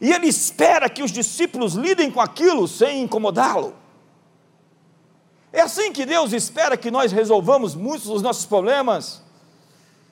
E 0.00 0.12
ele 0.12 0.26
espera 0.26 0.88
que 0.88 1.02
os 1.02 1.10
discípulos 1.10 1.74
lidem 1.74 2.10
com 2.10 2.20
aquilo 2.20 2.66
sem 2.66 3.02
incomodá-lo. 3.02 3.74
É 5.52 5.62
assim 5.62 5.90
que 5.90 6.04
Deus 6.04 6.34
espera 6.34 6.76
que 6.76 6.90
nós 6.90 7.12
resolvamos 7.12 7.74
muitos 7.74 8.08
dos 8.08 8.20
nossos 8.20 8.44
problemas, 8.44 9.22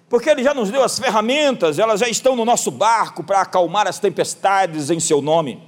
porque 0.09 0.31
Ele 0.31 0.43
já 0.43 0.55
nos 0.55 0.71
deu 0.71 0.83
as 0.83 0.99
ferramentas, 0.99 1.79
elas 1.79 2.01
já 2.01 2.09
estão 2.09 2.35
no 2.35 2.47
nosso 2.47 2.71
barco 2.71 3.23
para 3.23 3.43
acalmar 3.43 3.87
as 3.87 3.99
tempestades 3.99 4.89
em 4.89 4.99
Seu 4.99 5.21
nome. 5.21 5.63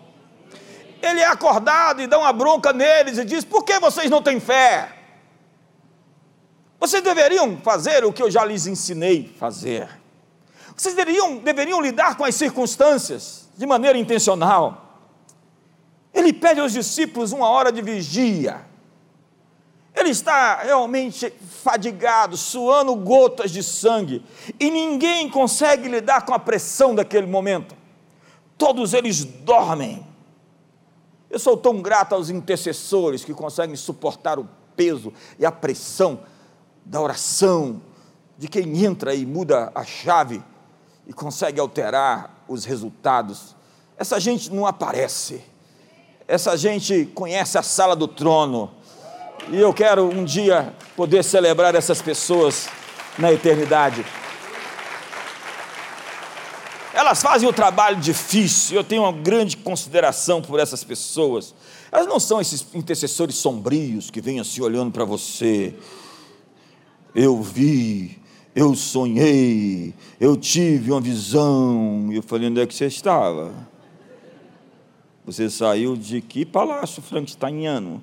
Ele 1.03 1.21
é 1.21 1.27
acordado 1.27 2.01
e 2.01 2.07
dá 2.07 2.19
uma 2.19 2.33
bronca 2.33 2.73
neles 2.73 3.19
e 3.19 3.25
diz: 3.27 3.45
Por 3.45 3.65
que 3.65 3.79
vocês 3.79 4.11
não 4.11 4.23
têm 4.23 4.41
fé? 4.41 4.96
Vocês 6.79 7.03
deveriam 7.03 7.59
fazer 7.59 8.05
o 8.05 8.13
que 8.13 8.23
eu 8.23 8.31
já 8.31 8.45
lhes 8.45 8.67
ensinei 8.67 9.35
fazer. 9.39 9.89
Vocês 10.77 10.95
deveriam, 10.95 11.39
deveriam 11.39 11.81
lidar 11.81 12.17
com 12.17 12.25
as 12.25 12.35
circunstâncias 12.35 13.49
de 13.57 13.67
maneira 13.67 13.97
intencional. 13.97 15.01
Ele 16.13 16.33
pede 16.33 16.61
aos 16.61 16.73
discípulos 16.73 17.33
uma 17.33 17.49
hora 17.49 17.73
de 17.73 17.81
vigia. 17.81 18.65
Ele 19.95 20.11
está 20.11 20.57
realmente 20.63 21.33
fadigado, 21.63 22.37
suando 22.37 22.95
gotas 22.95 23.51
de 23.51 23.63
sangue, 23.63 24.23
e 24.61 24.71
ninguém 24.71 25.31
consegue 25.31 25.89
lidar 25.89 26.27
com 26.27 26.35
a 26.35 26.39
pressão 26.39 26.95
daquele 26.95 27.27
momento. 27.27 27.75
Todos 28.59 28.93
eles 28.93 29.25
dormem. 29.25 30.07
Eu 31.31 31.39
sou 31.39 31.57
tão 31.57 31.81
grato 31.81 32.15
aos 32.15 32.29
intercessores 32.29 33.25
que 33.25 33.33
conseguem 33.33 33.75
suportar 33.75 34.39
o 34.39 34.47
peso 34.77 35.13
e 35.39 35.47
a 35.47 35.51
pressão 35.51 36.21
da 36.87 37.01
oração, 37.01 37.83
de 38.39 38.47
quem 38.47 38.85
entra 38.85 39.13
e 39.13 39.27
muda 39.27 39.73
a 39.75 39.85
chave 39.85 40.41
e 41.05 41.13
consegue 41.13 41.59
alterar 41.59 42.45
os 42.47 42.65
resultados. 42.65 43.57
Essa 43.99 44.21
gente 44.21 44.53
não 44.53 44.65
aparece. 44.65 45.43
Essa 46.29 46.57
gente 46.57 47.07
conhece 47.07 47.59
a 47.59 47.63
sala 47.63 47.97
do 47.97 48.07
trono 48.07 48.71
e 49.51 49.61
eu 49.61 49.75
quero 49.75 50.09
um 50.09 50.25
dia 50.25 50.75
poder 50.95 51.25
celebrar 51.25 51.75
essas 51.75 52.01
pessoas 52.01 52.69
na 53.19 53.33
eternidade. 53.33 54.05
Elas 56.93 57.21
fazem 57.21 57.49
o 57.49 57.53
trabalho 57.53 57.97
difícil, 57.97 58.77
eu 58.77 58.85
tenho 58.85 59.03
uma 59.03 59.13
grande 59.13 59.57
consideração 59.57 60.41
por 60.41 60.59
essas 60.59 60.83
pessoas. 60.83 61.55
Elas 61.91 62.07
não 62.07 62.19
são 62.19 62.41
esses 62.41 62.65
intercessores 62.75 63.37
sombrios 63.37 64.09
que 64.09 64.21
vêm 64.21 64.41
assim 64.41 64.61
olhando 64.63 64.91
para 64.91 65.05
você. 65.05 65.75
Eu 67.19 67.41
vi, 67.41 68.19
eu 68.55 68.75
sonhei, 68.75 69.95
eu 70.21 70.37
tive 70.37 70.93
uma 70.93 71.01
visão. 71.01 72.09
E 72.13 72.17
eu 72.17 72.23
falei: 72.23 72.51
onde 72.51 72.61
é 72.61 72.67
que 72.67 72.75
você 72.75 72.85
estava? 72.85 73.55
Você 75.25 75.49
saiu 75.49 75.97
de 75.97 76.21
que 76.21 76.45
palácio 76.45 77.01
frankensteiniano? 77.01 78.03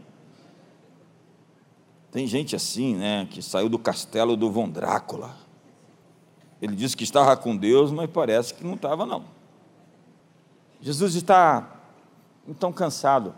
Tem 2.12 2.26
gente 2.26 2.56
assim, 2.56 2.96
né, 2.96 3.28
que 3.30 3.40
saiu 3.40 3.70
do 3.70 3.78
castelo 3.78 4.36
do 4.36 4.50
Von 4.50 4.68
Drácula. 4.68 5.38
Ele 6.60 6.76
disse 6.76 6.98
que 6.98 7.04
estava 7.04 7.38
com 7.38 7.56
Deus, 7.56 7.92
mas 7.92 8.10
parece 8.10 8.52
que 8.56 8.64
não 8.64 8.74
estava, 8.74 9.06
não. 9.06 9.26
Jesus 10.82 11.14
está 11.14 11.84
então 12.48 12.74
cansado. 12.74 13.36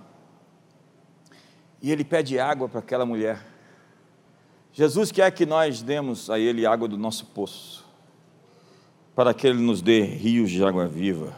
E 1.81 1.91
ele 1.91 2.05
pede 2.05 2.39
água 2.39 2.69
para 2.69 2.79
aquela 2.79 3.05
mulher. 3.05 3.54
Jesus 4.77 5.09
quer 5.09 5.31
que 5.31 5.45
nós 5.45 5.81
demos 5.81 6.29
a 6.29 6.37
ele 6.37 6.65
água 6.65 6.85
do 6.85 6.97
nosso 6.97 7.27
poço, 7.27 7.85
para 9.15 9.33
que 9.33 9.47
ele 9.47 9.61
nos 9.61 9.81
dê 9.81 10.01
rios 10.01 10.51
de 10.51 10.61
água 10.65 10.85
viva. 10.85 11.33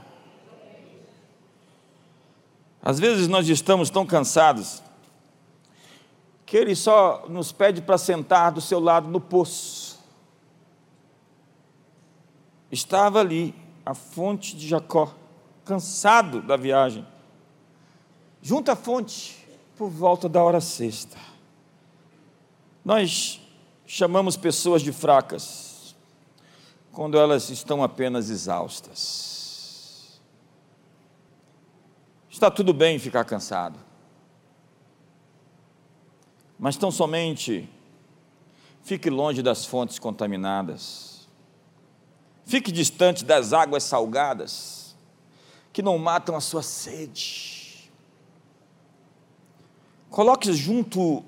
Às 2.81 2.99
vezes 2.99 3.27
nós 3.27 3.47
estamos 3.47 3.91
tão 3.91 4.07
cansados 4.07 4.81
que 6.47 6.57
ele 6.57 6.75
só 6.75 7.27
nos 7.29 7.51
pede 7.51 7.79
para 7.79 7.99
sentar 7.99 8.51
do 8.51 8.59
seu 8.59 8.79
lado 8.79 9.07
no 9.07 9.21
poço. 9.21 9.99
Estava 12.71 13.19
ali 13.19 13.53
a 13.85 13.93
fonte 13.93 14.57
de 14.57 14.67
Jacó, 14.67 15.13
cansado 15.63 16.41
da 16.41 16.57
viagem, 16.57 17.05
junto 18.41 18.71
à 18.71 18.75
fonte, 18.75 19.37
por 19.75 19.91
volta 19.91 20.27
da 20.27 20.43
hora 20.43 20.59
sexta. 20.59 21.36
Nós 22.87 23.39
chamamos 23.85 24.35
pessoas 24.37 24.81
de 24.81 24.91
fracas 24.93 25.95
quando 26.91 27.19
elas 27.19 27.49
estão 27.49 27.83
apenas 27.83 28.29
exaustas. 28.29 30.19
Está 32.29 32.49
tudo 32.49 32.73
bem 32.73 32.97
ficar 32.97 33.25
cansado 33.25 33.87
mas 36.57 36.75
tão 36.75 36.89
somente 36.89 37.69
fique 38.81 39.09
longe 39.09 39.41
das 39.41 39.65
fontes 39.65 39.99
contaminadas, 39.99 41.27
fique 42.45 42.71
distante 42.71 43.23
das 43.23 43.53
águas 43.53 43.83
salgadas, 43.83 44.95
que 45.71 45.81
não 45.81 45.97
matam 45.97 46.35
a 46.35 46.41
sua 46.41 46.63
sede. 46.63 47.91
Coloque 50.09 50.51
junto 50.53 51.23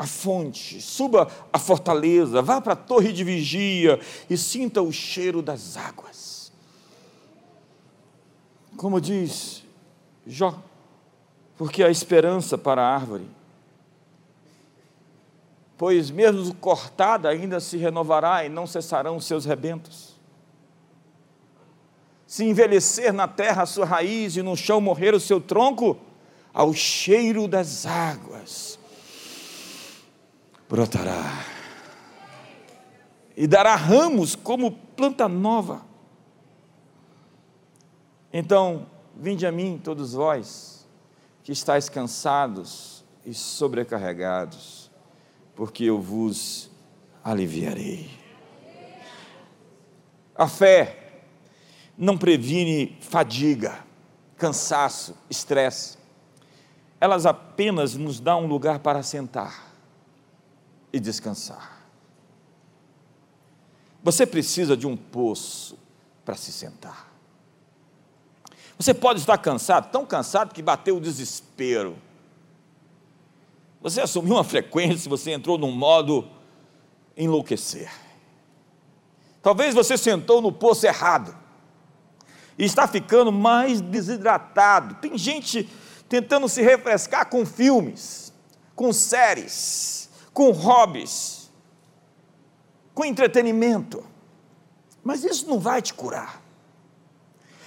a 0.00 0.06
fonte, 0.06 0.80
suba 0.80 1.30
a 1.52 1.58
fortaleza, 1.58 2.40
vá 2.40 2.58
para 2.58 2.72
a 2.72 2.76
torre 2.76 3.12
de 3.12 3.22
vigia 3.22 4.00
e 4.30 4.36
sinta 4.38 4.80
o 4.80 4.90
cheiro 4.90 5.42
das 5.42 5.76
águas. 5.76 6.50
Como 8.78 8.98
diz 8.98 9.62
Jó, 10.26 10.58
porque 11.58 11.84
a 11.84 11.90
esperança 11.90 12.56
para 12.56 12.80
a 12.80 12.94
árvore 12.94 13.26
pois 15.76 16.10
mesmo 16.10 16.54
cortada 16.54 17.28
ainda 17.28 17.60
se 17.60 17.76
renovará 17.76 18.42
e 18.44 18.48
não 18.48 18.66
cessarão 18.66 19.20
seus 19.20 19.44
rebentos. 19.44 20.14
Se 22.26 22.44
envelhecer 22.44 23.12
na 23.12 23.28
terra 23.28 23.64
a 23.64 23.66
sua 23.66 23.84
raiz 23.84 24.34
e 24.36 24.42
no 24.42 24.56
chão 24.56 24.80
morrer 24.80 25.14
o 25.14 25.20
seu 25.20 25.42
tronco, 25.42 25.98
ao 26.54 26.72
cheiro 26.72 27.46
das 27.46 27.84
águas 27.84 28.79
brotará 30.70 31.44
e 33.36 33.44
dará 33.48 33.74
ramos 33.74 34.36
como 34.36 34.70
planta 34.70 35.28
nova. 35.28 35.84
Então, 38.32 38.86
vinde 39.16 39.44
a 39.44 39.50
mim, 39.50 39.80
todos 39.82 40.12
vós 40.12 40.86
que 41.42 41.50
estáis 41.50 41.88
cansados 41.88 43.04
e 43.26 43.34
sobrecarregados, 43.34 44.88
porque 45.56 45.84
eu 45.84 46.00
vos 46.00 46.70
aliviarei. 47.24 48.08
A 50.36 50.46
fé 50.46 51.22
não 51.98 52.16
previne 52.16 52.96
fadiga, 53.00 53.84
cansaço, 54.36 55.16
estresse. 55.28 55.98
Elas 57.00 57.26
apenas 57.26 57.96
nos 57.96 58.20
dão 58.20 58.44
um 58.44 58.46
lugar 58.46 58.78
para 58.78 59.02
sentar 59.02 59.69
e 60.92 61.00
descansar. 61.00 61.80
Você 64.02 64.26
precisa 64.26 64.76
de 64.76 64.86
um 64.86 64.96
poço 64.96 65.78
para 66.24 66.36
se 66.36 66.52
sentar. 66.52 67.10
Você 68.78 68.94
pode 68.94 69.20
estar 69.20 69.36
cansado, 69.38 69.90
tão 69.90 70.06
cansado 70.06 70.54
que 70.54 70.62
bateu 70.62 70.96
o 70.96 71.00
desespero 71.00 71.98
você 73.80 74.02
assumiu 74.02 74.34
uma 74.34 74.44
frequência, 74.44 75.08
você 75.08 75.30
entrou 75.30 75.56
num 75.56 75.72
modo 75.72 76.28
enlouquecer. 77.16 77.90
Talvez 79.42 79.74
você 79.74 79.96
sentou 79.96 80.42
no 80.42 80.52
poço 80.52 80.86
errado 80.86 81.34
e 82.58 82.64
está 82.64 82.86
ficando 82.86 83.32
mais 83.32 83.80
desidratado. 83.80 84.96
Tem 84.96 85.16
gente 85.16 85.66
tentando 86.10 86.46
se 86.46 86.60
refrescar 86.60 87.30
com 87.30 87.46
filmes, 87.46 88.34
com 88.76 88.92
séries, 88.92 90.09
com 90.40 90.52
hobbies, 90.52 91.52
com 92.94 93.04
entretenimento. 93.04 94.02
Mas 95.04 95.22
isso 95.22 95.46
não 95.46 95.58
vai 95.60 95.82
te 95.82 95.92
curar. 95.92 96.40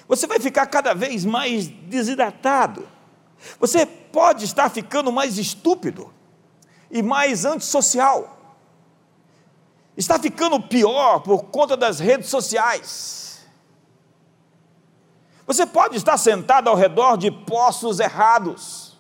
Você 0.08 0.26
vai 0.26 0.40
ficar 0.40 0.66
cada 0.66 0.96
vez 0.96 1.24
mais 1.24 1.68
desidratado. 1.68 2.90
Você 3.60 3.86
pode 3.86 4.46
estar 4.46 4.72
ficando 4.72 5.12
mais 5.12 5.38
estúpido 5.38 6.12
e 6.90 7.04
mais 7.04 7.46
antissocial. 7.46 8.40
Está 9.96 10.18
ficando 10.18 10.60
pior 10.60 11.20
por 11.20 11.44
conta 11.44 11.78
das 11.78 12.00
redes 12.00 12.32
sociais. 12.32 13.46
Você 15.46 15.68
pode 15.68 15.96
estar 15.96 16.18
sentado 16.18 16.70
ao 16.70 16.76
redor 16.76 17.18
de 17.18 17.30
poços 17.30 18.00
errados. 18.00 18.93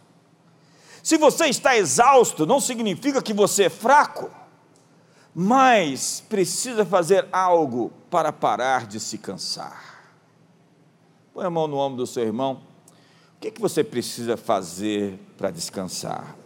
Se 1.03 1.17
você 1.17 1.47
está 1.47 1.75
exausto, 1.75 2.45
não 2.45 2.61
significa 2.61 3.21
que 3.21 3.33
você 3.33 3.63
é 3.65 3.69
fraco, 3.69 4.31
mas 5.35 6.23
precisa 6.29 6.85
fazer 6.85 7.27
algo 7.29 7.91
para 8.09 8.31
parar 8.31 8.87
de 8.87 9.01
se 9.01 9.17
cansar. 9.17 10.01
Põe 11.33 11.45
a 11.45 11.49
mão 11.49 11.67
no 11.67 11.75
ombro 11.75 11.97
do 11.97 12.07
seu 12.07 12.23
irmão. 12.23 12.61
O 13.35 13.41
que, 13.41 13.49
é 13.49 13.51
que 13.51 13.59
você 13.59 13.83
precisa 13.83 14.37
fazer 14.37 15.19
para 15.37 15.51
descansar? 15.51 16.37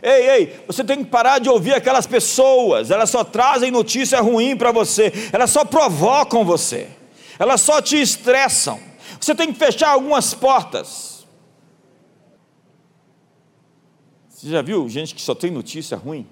Ei, 0.00 0.30
ei, 0.30 0.64
você 0.68 0.84
tem 0.84 1.02
que 1.02 1.10
parar 1.10 1.40
de 1.40 1.48
ouvir 1.48 1.74
aquelas 1.74 2.06
pessoas, 2.06 2.92
elas 2.92 3.10
só 3.10 3.24
trazem 3.24 3.72
notícia 3.72 4.20
ruim 4.20 4.56
para 4.56 4.70
você, 4.70 5.12
elas 5.32 5.50
só 5.50 5.64
provocam 5.64 6.44
você, 6.44 6.88
elas 7.36 7.60
só 7.60 7.82
te 7.82 8.00
estressam. 8.00 8.78
Você 9.20 9.34
tem 9.34 9.52
que 9.52 9.58
fechar 9.58 9.88
algumas 9.88 10.32
portas. 10.32 11.17
Você 14.38 14.48
já 14.50 14.62
viu 14.62 14.88
gente 14.88 15.14
que 15.16 15.20
só 15.20 15.34
tem 15.34 15.50
notícia 15.50 15.96
ruim? 15.96 16.24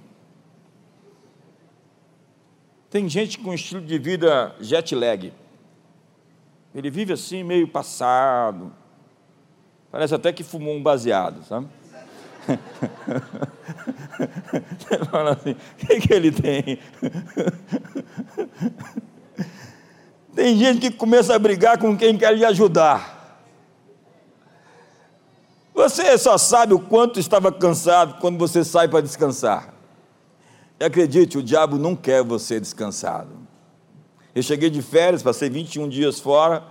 Tem 2.88 3.08
gente 3.08 3.36
com 3.36 3.52
estilo 3.52 3.80
de 3.80 3.98
vida 3.98 4.54
jet 4.60 4.94
lag. 4.94 5.32
Ele 6.72 6.88
vive 6.88 7.14
assim, 7.14 7.42
meio 7.42 7.66
passado. 7.66 8.72
Parece 9.90 10.14
até 10.14 10.32
que 10.32 10.44
fumou 10.44 10.76
um 10.76 10.82
baseado, 10.84 11.44
sabe? 11.46 11.66
Você 14.78 15.04
fala 15.06 15.32
assim, 15.32 15.50
o 15.50 15.56
que, 15.74 16.00
que 16.00 16.14
ele 16.14 16.30
tem? 16.30 16.78
Tem 20.32 20.56
gente 20.56 20.78
que 20.78 20.92
começa 20.92 21.34
a 21.34 21.40
brigar 21.40 21.76
com 21.76 21.96
quem 21.96 22.16
quer 22.16 22.36
lhe 22.36 22.44
ajudar. 22.44 23.15
Você 25.88 26.18
só 26.18 26.36
sabe 26.36 26.74
o 26.74 26.80
quanto 26.80 27.20
estava 27.20 27.52
cansado 27.52 28.18
quando 28.20 28.36
você 28.36 28.64
sai 28.64 28.88
para 28.88 29.00
descansar. 29.00 29.72
E 30.80 30.84
acredite, 30.84 31.38
o 31.38 31.42
diabo 31.42 31.78
não 31.78 31.94
quer 31.94 32.24
você 32.24 32.58
descansado. 32.58 33.30
Eu 34.34 34.42
cheguei 34.42 34.68
de 34.68 34.82
férias, 34.82 35.22
passei 35.22 35.48
21 35.48 35.88
dias 35.88 36.18
fora, 36.18 36.64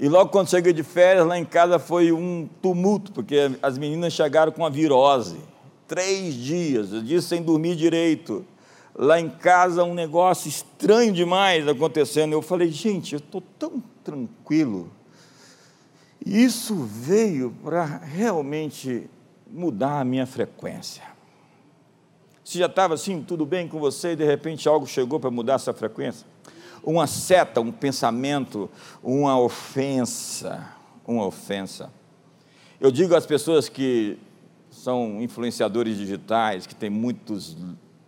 e 0.00 0.08
logo 0.08 0.32
quando 0.32 0.50
cheguei 0.50 0.72
de 0.72 0.82
férias, 0.82 1.28
lá 1.28 1.38
em 1.38 1.44
casa 1.44 1.78
foi 1.78 2.10
um 2.10 2.48
tumulto, 2.60 3.12
porque 3.12 3.52
as 3.62 3.78
meninas 3.78 4.12
chegaram 4.12 4.50
com 4.50 4.66
a 4.66 4.68
virose. 4.68 5.38
Três 5.86 6.34
dias, 6.34 6.90
dias 7.06 7.24
sem 7.24 7.40
dormir 7.40 7.76
direito. 7.76 8.44
Lá 8.96 9.20
em 9.20 9.30
casa, 9.30 9.84
um 9.84 9.94
negócio 9.94 10.48
estranho 10.48 11.12
demais 11.12 11.68
acontecendo. 11.68 12.32
Eu 12.32 12.42
falei, 12.42 12.68
gente, 12.68 13.12
eu 13.12 13.20
estou 13.20 13.40
tão 13.56 13.80
tranquilo. 14.02 14.97
Isso 16.24 16.74
veio 16.74 17.54
para 17.62 17.84
realmente 17.84 19.08
mudar 19.50 20.00
a 20.00 20.04
minha 20.04 20.26
frequência. 20.26 21.02
Se 22.44 22.58
já 22.58 22.66
estava 22.66 22.94
assim, 22.94 23.22
tudo 23.22 23.44
bem 23.44 23.68
com 23.68 23.78
você, 23.78 24.12
e 24.12 24.16
de 24.16 24.24
repente 24.24 24.68
algo 24.68 24.86
chegou 24.86 25.20
para 25.20 25.30
mudar 25.30 25.54
essa 25.54 25.72
frequência 25.72 26.26
uma 26.82 27.06
seta, 27.06 27.60
um 27.60 27.72
pensamento, 27.72 28.70
uma 29.02 29.38
ofensa, 29.38 30.72
uma 31.06 31.26
ofensa. 31.26 31.92
Eu 32.80 32.90
digo 32.90 33.14
às 33.14 33.26
pessoas 33.26 33.68
que 33.68 34.18
são 34.70 35.20
influenciadores 35.20 35.96
digitais, 35.96 36.66
que 36.66 36.74
tem 36.74 36.88
muitas 36.88 37.56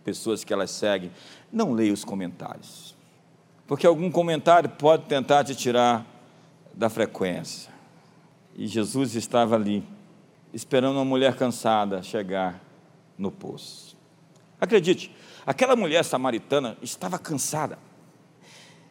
pessoas 0.03 0.43
que 0.43 0.53
elas 0.53 0.71
seguem, 0.71 1.11
não 1.51 1.73
leia 1.73 1.93
os 1.93 2.03
comentários. 2.03 2.95
Porque 3.67 3.85
algum 3.85 4.09
comentário 4.09 4.69
pode 4.69 5.03
tentar 5.05 5.43
te 5.43 5.55
tirar 5.55 6.05
da 6.73 6.89
frequência. 6.89 7.70
E 8.55 8.67
Jesus 8.67 9.15
estava 9.15 9.55
ali, 9.55 9.83
esperando 10.53 10.95
uma 10.95 11.05
mulher 11.05 11.35
cansada 11.35 12.03
chegar 12.03 12.61
no 13.17 13.31
poço. 13.31 13.95
Acredite, 14.59 15.13
aquela 15.45 15.75
mulher 15.75 16.03
samaritana 16.03 16.77
estava 16.81 17.17
cansada. 17.17 17.79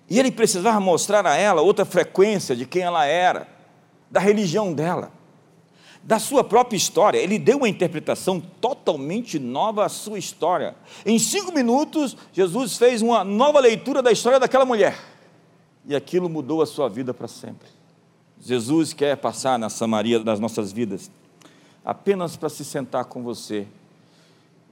E 0.08 0.18
ele 0.18 0.32
precisava 0.32 0.80
mostrar 0.80 1.24
a 1.24 1.36
ela 1.36 1.62
outra 1.62 1.84
frequência 1.84 2.56
de 2.56 2.66
quem 2.66 2.82
ela 2.82 3.04
era, 3.04 3.46
da 4.10 4.18
religião 4.18 4.72
dela, 4.72 5.12
da 6.02 6.18
sua 6.18 6.42
própria 6.42 6.76
história. 6.76 7.18
Ele 7.18 7.38
deu 7.38 7.58
uma 7.58 7.68
interpretação 7.68 8.40
totalmente 8.40 9.38
nova 9.38 9.84
à 9.84 9.88
sua 9.88 10.18
história. 10.18 10.74
Em 11.06 11.18
cinco 11.18 11.52
minutos, 11.52 12.16
Jesus 12.32 12.76
fez 12.76 13.02
uma 13.02 13.22
nova 13.22 13.60
leitura 13.60 14.02
da 14.02 14.10
história 14.10 14.40
daquela 14.40 14.64
mulher. 14.64 14.98
E 15.86 15.94
aquilo 15.94 16.28
mudou 16.28 16.60
a 16.60 16.66
sua 16.66 16.88
vida 16.88 17.14
para 17.14 17.28
sempre. 17.28 17.68
Jesus 18.40 18.92
quer 18.92 19.16
passar 19.16 19.58
na 19.58 19.68
Samaria 19.68 20.18
das 20.18 20.40
nossas 20.40 20.72
vidas, 20.72 21.10
apenas 21.84 22.36
para 22.36 22.48
se 22.48 22.64
sentar 22.64 23.04
com 23.04 23.22
você. 23.22 23.66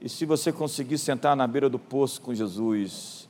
E 0.00 0.08
se 0.08 0.24
você 0.24 0.52
conseguir 0.52 0.96
sentar 0.96 1.36
na 1.36 1.46
beira 1.46 1.68
do 1.68 1.78
poço 1.78 2.20
com 2.20 2.34
Jesus, 2.34 3.28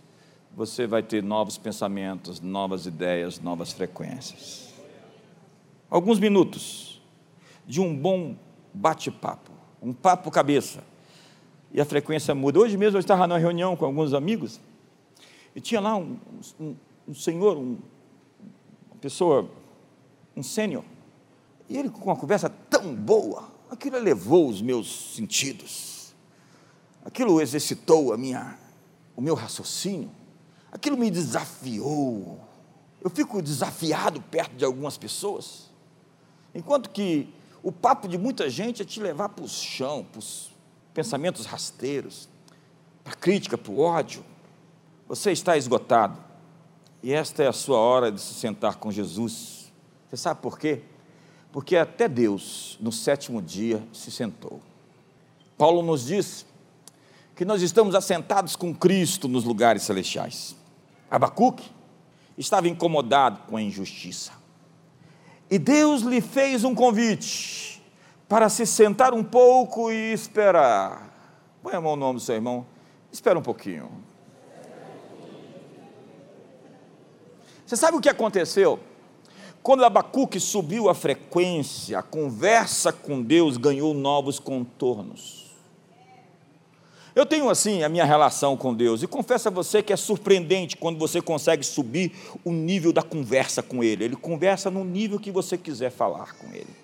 você 0.55 0.87
vai 0.87 1.03
ter 1.03 1.22
novos 1.22 1.59
pensamentos, 1.59 2.40
novas 2.40 2.87
ideias, 2.87 3.40
novas 3.40 3.72
frequências. 3.72 4.68
Alguns 5.90 6.18
minutos 6.18 7.01
de 7.66 7.81
um 7.81 7.96
bom 7.96 8.37
bate-papo, 8.72 9.51
um 9.83 9.92
papo 9.92 10.31
cabeça, 10.31 10.83
e 11.72 11.81
a 11.81 11.85
frequência 11.85 12.35
muda. 12.35 12.61
Hoje 12.61 12.77
mesmo 12.77 12.96
eu 12.96 13.01
estava 13.01 13.27
numa 13.27 13.38
reunião 13.38 13.77
com 13.77 13.85
alguns 13.85 14.14
amigos, 14.14 14.61
e 15.55 15.61
tinha 15.61 15.81
lá 15.81 15.96
um, 15.96 16.16
um, 16.61 16.77
um 17.09 17.14
senhor, 17.14 17.57
um, 17.57 17.79
uma 18.90 19.01
pessoa, 19.01 19.48
um 20.38 20.42
sênior, 20.42 20.85
e 21.68 21.77
ele 21.77 21.90
com 21.90 22.05
uma 22.05 22.16
conversa 22.16 22.48
tão 22.70 22.94
boa, 22.94 23.51
aquilo 23.70 23.96
elevou 23.96 24.48
os 24.48 24.62
meus 24.62 25.14
sentidos, 25.14 26.14
aquilo 27.05 27.40
exercitou 27.40 28.12
a 28.12 28.16
minha, 28.16 28.59
o 29.16 29.20
meu 29.20 29.35
raciocínio, 29.35 30.11
Aquilo 30.70 30.96
me 30.96 31.11
desafiou. 31.11 32.38
Eu 33.03 33.11
fico 33.11 33.40
desafiado 33.40 34.20
perto 34.20 34.55
de 34.55 34.64
algumas 34.64 34.96
pessoas. 34.98 35.70
Enquanto 36.55 36.90
que 36.90 37.33
o 37.62 37.72
papo 37.72 38.07
de 38.07 38.18
muita 38.18 38.48
gente 38.51 38.83
é 38.83 38.85
te 38.85 39.01
levar 39.01 39.31
para 39.31 39.44
o 39.44 39.48
chão, 39.48 40.05
para 40.11 40.18
os 40.18 40.53
pensamentos 40.92 41.46
rasteiros, 41.46 42.29
para 43.03 43.12
a 43.12 43.16
crítica, 43.16 43.57
para 43.57 43.72
o 43.72 43.81
ódio. 43.81 44.24
Você 45.07 45.33
está 45.33 45.57
esgotado. 45.57 46.18
E 47.03 47.12
esta 47.12 47.42
é 47.42 47.48
a 47.48 47.53
sua 47.53 47.79
hora 47.79 48.11
de 48.11 48.20
se 48.20 48.35
sentar 48.35 48.77
com 48.77 48.90
Jesus. 48.90 49.57
Você 50.08 50.16
sabe 50.16 50.40
por 50.40 50.58
quê? 50.58 50.80
Porque 51.52 51.76
até 51.76 52.08
Deus, 52.08 52.78
no 52.80 52.90
sétimo 52.90 53.42
dia, 53.42 53.82
se 53.92 54.10
sentou. 54.10 54.60
Paulo 55.56 55.82
nos 55.82 56.06
diz 56.06 56.46
que 57.34 57.44
nós 57.44 57.62
estamos 57.62 57.94
assentados 57.94 58.56
com 58.56 58.74
Cristo 58.74 59.28
nos 59.28 59.44
lugares 59.44 59.82
celestiais. 59.82 60.56
Abacuque 61.10 61.70
estava 62.36 62.68
incomodado 62.68 63.40
com 63.48 63.56
a 63.56 63.62
injustiça. 63.62 64.32
E 65.50 65.58
Deus 65.58 66.02
lhe 66.02 66.20
fez 66.20 66.64
um 66.64 66.74
convite 66.74 67.82
para 68.28 68.48
se 68.48 68.66
sentar 68.66 69.14
um 69.14 69.24
pouco 69.24 69.90
e 69.90 70.12
esperar. 70.12 71.08
Põe 71.62 71.74
a 71.74 71.80
mão 71.80 71.96
no 71.96 72.06
ombro 72.06 72.20
do 72.20 72.24
seu 72.24 72.34
irmão, 72.34 72.66
espera 73.10 73.38
um 73.38 73.42
pouquinho. 73.42 73.90
Você 77.66 77.76
sabe 77.76 77.96
o 77.96 78.00
que 78.00 78.08
aconteceu? 78.08 78.78
Quando 79.68 79.85
Abacuque 79.85 80.40
subiu 80.40 80.88
a 80.88 80.94
frequência, 80.94 81.98
a 81.98 82.02
conversa 82.02 82.90
com 82.90 83.20
Deus 83.20 83.59
ganhou 83.59 83.92
novos 83.92 84.38
contornos. 84.38 85.54
Eu 87.14 87.26
tenho 87.26 87.50
assim 87.50 87.83
a 87.83 87.88
minha 87.90 88.07
relação 88.07 88.57
com 88.57 88.72
Deus, 88.72 89.02
e 89.02 89.07
confesso 89.07 89.48
a 89.48 89.50
você 89.50 89.83
que 89.83 89.92
é 89.92 89.96
surpreendente 89.96 90.74
quando 90.74 90.98
você 90.98 91.20
consegue 91.20 91.62
subir 91.62 92.14
o 92.42 92.50
nível 92.50 92.94
da 92.94 93.02
conversa 93.02 93.62
com 93.62 93.85
Ele. 93.85 94.04
Ele 94.04 94.16
conversa 94.16 94.70
no 94.70 94.83
nível 94.83 95.20
que 95.20 95.31
você 95.31 95.59
quiser 95.59 95.90
falar 95.90 96.35
com 96.37 96.46
Ele. 96.46 96.74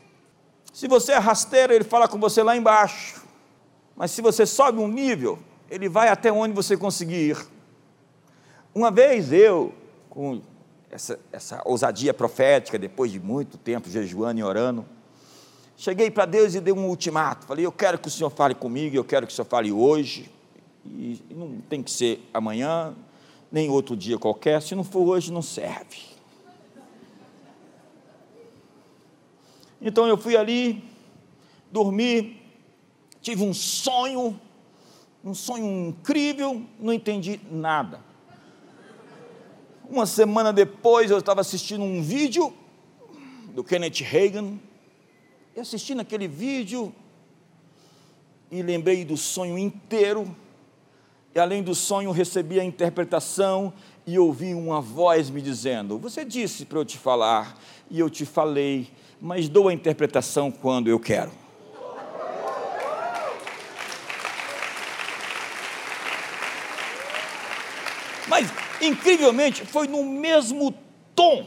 Se 0.71 0.87
você 0.87 1.13
é 1.13 1.19
rasteiro, 1.19 1.73
Ele 1.73 1.85
fala 1.85 2.07
com 2.07 2.19
você 2.19 2.43
lá 2.43 2.55
embaixo. 2.55 3.25
Mas 3.97 4.11
se 4.11 4.21
você 4.21 4.45
sobe 4.45 4.79
um 4.79 4.89
nível, 4.89 5.39
Ele 5.71 5.89
vai 5.89 6.11
até 6.11 6.31
onde 6.31 6.53
você 6.53 6.77
conseguir 6.77 7.31
ir. 7.31 7.47
Uma 8.75 8.91
vez 8.91 9.33
eu, 9.33 9.73
com 10.11 10.43
essa, 10.95 11.19
essa 11.33 11.61
ousadia 11.65 12.15
profética, 12.15 12.79
depois 12.79 13.11
de 13.11 13.21
muito 13.21 13.59
tempo 13.59 13.91
jejuando 13.91 14.41
e 14.41 14.43
orando, 14.43 14.87
Cheguei 15.77 16.11
para 16.11 16.25
Deus 16.25 16.55
e 16.55 16.61
dei 16.61 16.73
um 16.73 16.87
ultimato. 16.89 17.47
Falei: 17.47 17.67
Eu 17.67 17.73
quero 17.73 17.99
que 17.99 18.09
o 18.09 18.11
Senhor 18.11 18.31
fale 18.31 18.55
comigo, 18.55 18.97
eu 18.97 19.05
quero 19.05 19.27
que 19.27 19.33
o 19.33 19.35
Senhor 19.37 19.47
fale 19.47 19.73
hoje. 19.73 20.31
E 20.87 21.21
não 21.31 21.61
tem 21.63 21.83
que 21.83 21.91
ser 21.91 22.29
amanhã, 22.33 22.95
nem 23.51 23.71
outro 23.71 23.97
dia 23.97 24.19
qualquer, 24.19 24.61
se 24.61 24.75
não 24.75 24.85
for 24.85 25.01
hoje, 25.01 25.33
não 25.33 25.43
serve. 25.43 26.15
Então 29.81 30.07
eu 30.07 30.17
fui 30.17 30.37
ali, 30.37 30.85
dormi, 31.73 32.41
tive 33.21 33.43
um 33.43 33.53
sonho, 33.53 34.39
um 35.25 35.35
sonho 35.35 35.89
incrível, 35.89 36.63
não 36.79 36.93
entendi 36.93 37.41
nada. 37.51 38.01
Uma 39.89 40.07
semana 40.07 40.53
depois 40.53 41.11
eu 41.11 41.19
estava 41.19 41.43
assistindo 41.43 41.83
um 41.83 42.03
vídeo 42.03 42.53
do 43.55 43.63
Kenneth 43.63 44.01
Reagan, 44.01 44.59
e 45.55 45.61
assistindo 45.61 46.01
aquele 46.01 46.27
vídeo, 46.27 46.93
e 48.51 48.63
lembrei 48.63 49.05
do 49.05 49.17
sonho 49.17 49.59
inteiro, 49.59 50.35
e 51.35 51.39
além 51.39 51.63
do 51.63 51.75
sonho 51.75 52.11
recebi 52.13 52.59
a 52.59 52.65
interpretação 52.65 53.73
e 54.07 54.19
ouvi 54.19 54.55
uma 54.55 54.81
voz 54.81 55.29
me 55.29 55.43
dizendo: 55.43 55.99
Você 55.99 56.25
disse 56.25 56.65
para 56.65 56.79
eu 56.79 56.85
te 56.85 56.97
falar, 56.97 57.59
e 57.91 58.01
eu 58.01 58.09
te 58.09 58.25
falei, 58.25 58.89
mas 59.21 59.49
dou 59.49 59.69
a 59.69 59.75
interpretação 59.75 60.51
quando 60.51 60.89
eu 60.89 60.99
quero. 60.99 61.31
Mas, 68.27 68.51
incrivelmente, 68.87 69.65
foi 69.65 69.87
no 69.87 70.05
mesmo 70.05 70.75
tom, 71.15 71.47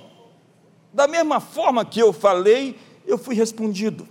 da 0.94 1.08
mesma 1.08 1.40
forma 1.40 1.86
que 1.86 2.00
eu 2.00 2.14
falei, 2.14 2.78
eu 3.06 3.18
fui 3.18 3.36
respondido. 3.36 4.08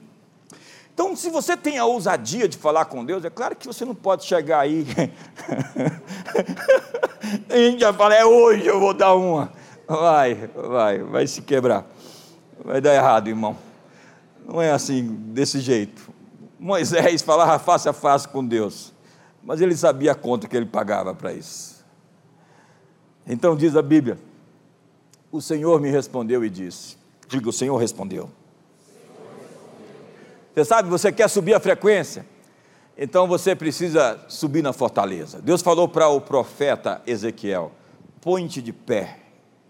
Então, 0.93 1.15
se 1.15 1.29
você 1.29 1.57
tem 1.57 1.77
a 1.77 1.85
ousadia 1.85 2.49
de 2.49 2.57
falar 2.57 2.87
com 2.87 3.05
Deus, 3.05 3.23
é 3.23 3.29
claro 3.29 3.55
que 3.55 3.67
você 3.67 3.85
não 3.85 3.95
pode 3.95 4.25
chegar 4.25 4.61
aí. 4.61 4.87
gente 7.53 7.81
já 7.81 7.93
fala, 7.93 8.15
é 8.15 8.25
hoje 8.25 8.67
eu 8.67 8.81
vou 8.81 8.95
dar 8.95 9.15
uma. 9.15 9.53
Vai, 9.87 10.49
vai, 10.55 10.99
vai 11.01 11.27
se 11.27 11.43
quebrar. 11.43 11.85
Vai 12.65 12.81
dar 12.81 12.95
errado, 12.95 13.29
irmão. 13.29 13.57
Não 14.47 14.63
é 14.63 14.71
assim, 14.71 15.05
desse 15.05 15.61
jeito. 15.61 16.11
Moisés 16.59 17.21
falava 17.21 17.59
face 17.59 17.89
a 17.89 17.93
face 17.93 18.27
com 18.27 18.43
Deus, 18.43 18.95
mas 19.43 19.61
ele 19.61 19.77
sabia 19.77 20.13
a 20.13 20.15
conta 20.15 20.49
que 20.49 20.57
ele 20.57 20.65
pagava 20.65 21.15
para 21.15 21.33
isso. 21.33 21.76
Então 23.27 23.57
diz 23.57 23.75
a 23.77 23.83
Bíblia: 23.83 24.19
O 25.33 25.41
Senhor 25.41 25.81
me 25.81 25.91
respondeu 25.91 26.45
e 26.45 26.51
disse: 26.51 26.97
Diga, 27.29 27.49
o 27.49 27.53
Senhor 27.53 27.77
respondeu. 27.77 28.31
Você 30.55 30.65
sabe, 30.65 30.89
você 30.89 31.13
quer 31.13 31.29
subir 31.29 31.55
a 31.55 31.61
frequência? 31.61 32.25
Então 32.97 33.27
você 33.27 33.55
precisa 33.55 34.19
subir 34.27 34.63
na 34.63 34.73
fortaleza. 34.73 35.41
Deus 35.43 35.61
falou 35.61 35.87
para 35.87 36.09
o 36.09 36.21
profeta 36.21 37.03
Ezequiel: 37.07 37.73
põe-te 38.21 38.63
de 38.63 38.73
pé 38.73 39.19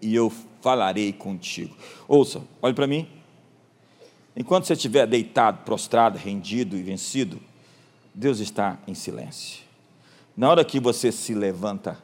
e 0.01 0.15
eu 0.15 0.31
falarei 0.61 1.11
contigo. 1.11 1.75
Ouça, 2.07 2.41
olhe 2.61 2.73
para 2.73 2.87
mim. 2.87 3.07
Enquanto 4.35 4.65
você 4.65 4.73
estiver 4.73 5.07
deitado, 5.07 5.63
prostrado, 5.65 6.17
rendido 6.17 6.77
e 6.77 6.83
vencido, 6.83 7.39
Deus 8.13 8.39
está 8.39 8.77
em 8.87 8.93
silêncio. 8.93 9.63
Na 10.35 10.49
hora 10.49 10.63
que 10.63 10.79
você 10.79 11.11
se 11.11 11.33
levanta, 11.33 11.97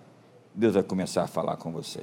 Deus 0.56 0.76
vai 0.76 0.84
começar 0.84 1.24
a 1.24 1.28
falar 1.28 1.58
com 1.58 1.72
você. 1.72 2.02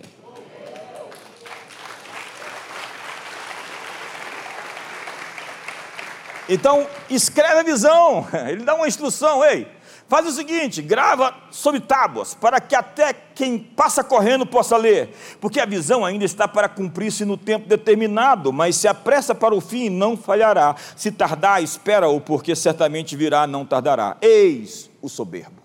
Então, 6.49 6.85
escreve 7.09 7.61
a 7.61 7.63
visão. 7.63 8.27
Ele 8.49 8.65
dá 8.65 8.75
uma 8.75 8.89
instrução, 8.89 9.45
ei, 9.45 9.69
faz 10.09 10.27
o 10.27 10.33
seguinte, 10.33 10.83
grava 10.83 11.33
sobre 11.49 11.79
tábuas, 11.79 12.35
para 12.35 12.61
que 12.61 12.75
até 12.75 13.13
quem 13.13 13.57
passa 13.57 14.03
correndo 14.03 14.45
possa 14.45 14.77
ler, 14.77 15.15
porque 15.41 15.61
a 15.61 15.65
visão 15.65 16.05
ainda 16.05 16.25
está 16.25 16.49
para 16.49 16.69
cumprir-se 16.69 17.25
no 17.25 17.37
tempo 17.37 17.69
determinado, 17.69 18.53
mas 18.53 18.75
se 18.75 18.89
apressa 18.89 19.33
para 19.33 19.55
o 19.55 19.61
fim, 19.61 19.89
não 19.89 20.17
falhará. 20.17 20.75
Se 20.97 21.13
tardar, 21.13 21.63
espera-o, 21.63 22.21
porque 22.21 22.57
certamente 22.57 23.15
virá, 23.15 23.47
não 23.47 23.65
tardará. 23.65 24.17
Eis 24.21 24.91
o 25.01 25.09
soberbo. 25.09 25.60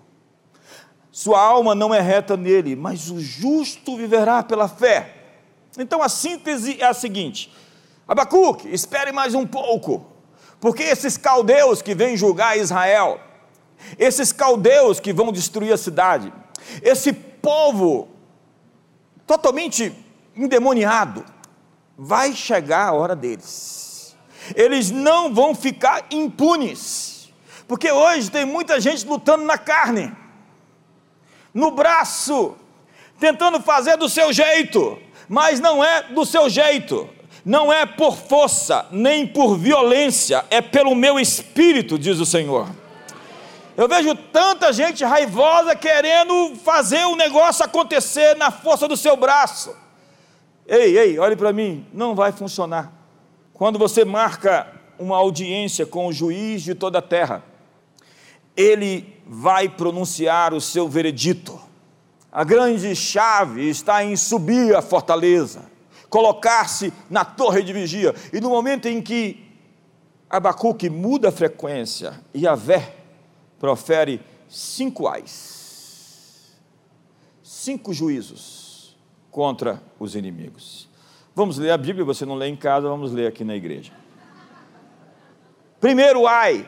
Sua 1.17 1.39
alma 1.39 1.73
não 1.73 1.93
é 1.95 2.01
reta 2.01 2.35
nele, 2.35 2.75
mas 2.75 3.09
o 3.09 3.21
justo 3.21 3.95
viverá 3.95 4.43
pela 4.43 4.67
fé. 4.67 5.15
Então 5.79 6.03
a 6.03 6.09
síntese 6.09 6.75
é 6.81 6.83
a 6.83 6.93
seguinte: 6.93 7.49
Abacuque, 8.05 8.67
espere 8.67 9.13
mais 9.13 9.33
um 9.33 9.47
pouco 9.47 10.05
porque 10.59 10.83
esses 10.83 11.15
caldeus 11.15 11.81
que 11.81 11.95
vêm 11.95 12.17
julgar 12.17 12.57
Israel, 12.57 13.21
esses 13.97 14.33
caldeus 14.33 14.99
que 14.99 15.13
vão 15.13 15.31
destruir 15.31 15.71
a 15.71 15.77
cidade, 15.77 16.33
esse 16.81 17.13
povo 17.13 18.09
totalmente 19.25 19.95
endemoniado, 20.35 21.23
vai 21.97 22.33
chegar 22.33 22.89
a 22.89 22.91
hora 22.91 23.15
deles. 23.15 24.17
Eles 24.53 24.91
não 24.91 25.33
vão 25.33 25.55
ficar 25.55 26.07
impunes, 26.11 27.31
porque 27.69 27.89
hoje 27.89 28.29
tem 28.29 28.43
muita 28.43 28.81
gente 28.81 29.07
lutando 29.07 29.45
na 29.45 29.57
carne, 29.57 30.13
no 31.55 31.71
braço, 31.71 32.55
tentando 33.19 33.59
fazer 33.59 33.97
do 33.97 34.07
seu 34.07 34.31
jeito, 34.31 34.99
mas 35.27 35.59
não 35.59 35.83
é 35.83 36.03
do 36.03 36.23
seu 36.23 36.47
jeito 36.47 37.09
não 37.45 37.71
é 37.71 37.85
por 37.85 38.17
força, 38.17 38.87
nem 38.89 39.27
por 39.27 39.55
violência, 39.55 40.43
é 40.49 40.61
pelo 40.61 40.95
meu 40.95 41.19
espírito, 41.19 41.99
diz 41.99 42.19
o 42.19 42.25
Senhor. 42.25 42.67
Eu 43.77 43.87
vejo 43.87 44.15
tanta 44.15 44.73
gente 44.73 45.03
raivosa 45.03 45.75
querendo 45.75 46.55
fazer 46.55 47.05
o 47.05 47.15
negócio 47.15 47.63
acontecer 47.63 48.35
na 48.35 48.49
força 48.49 48.87
do 48.87 48.97
seu 48.97 49.15
braço. 49.15 49.75
Ei, 50.65 50.97
ei, 50.97 51.19
olhe 51.19 51.35
para 51.35 51.53
mim, 51.53 51.85
não 51.93 52.15
vai 52.15 52.31
funcionar. 52.31 52.91
Quando 53.53 53.77
você 53.77 54.03
marca 54.03 54.67
uma 54.97 55.17
audiência 55.17 55.85
com 55.85 56.07
o 56.07 56.13
juiz 56.13 56.63
de 56.63 56.73
toda 56.73 56.97
a 56.97 57.01
terra, 57.01 57.43
ele 58.55 59.21
vai 59.27 59.69
pronunciar 59.69 60.53
o 60.53 60.61
seu 60.61 60.87
veredito. 60.87 61.59
A 62.31 62.43
grande 62.43 62.95
chave 62.95 63.67
está 63.67 64.03
em 64.03 64.15
subir 64.15 64.75
a 64.75 64.81
fortaleza 64.81 65.75
colocar-se 66.15 66.93
na 67.09 67.25
torre 67.25 67.61
de 67.61 67.73
vigia. 67.73 68.15
E 68.31 68.39
no 68.39 68.49
momento 68.49 68.87
em 68.87 69.01
que 69.01 69.43
Abacuque 70.29 70.89
muda 70.89 71.27
a 71.27 71.31
frequência, 71.31 72.21
Yahvé 72.33 72.95
profere 73.59 74.21
cinco 74.47 75.09
ais, 75.09 76.55
cinco 77.43 77.93
juízos 77.93 78.95
contra 79.29 79.83
os 79.99 80.15
inimigos. 80.15 80.87
Vamos 81.35 81.57
ler 81.57 81.71
a 81.71 81.77
Bíblia, 81.77 82.05
você 82.05 82.25
não 82.25 82.35
lê 82.35 82.47
em 82.47 82.55
casa, 82.55 82.87
vamos 82.87 83.11
ler 83.11 83.27
aqui 83.27 83.43
na 83.43 83.55
igreja. 83.55 83.91
Primeiro 85.81 86.25
ai, 86.25 86.65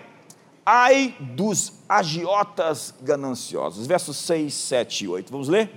ai 0.69 1.15
dos 1.17 1.71
agiotas 1.87 2.93
gananciosos, 3.01 3.87
versos 3.87 4.17
6, 4.17 4.53
7 4.53 5.05
e 5.05 5.07
8. 5.07 5.31
Vamos 5.31 5.47
ler? 5.47 5.71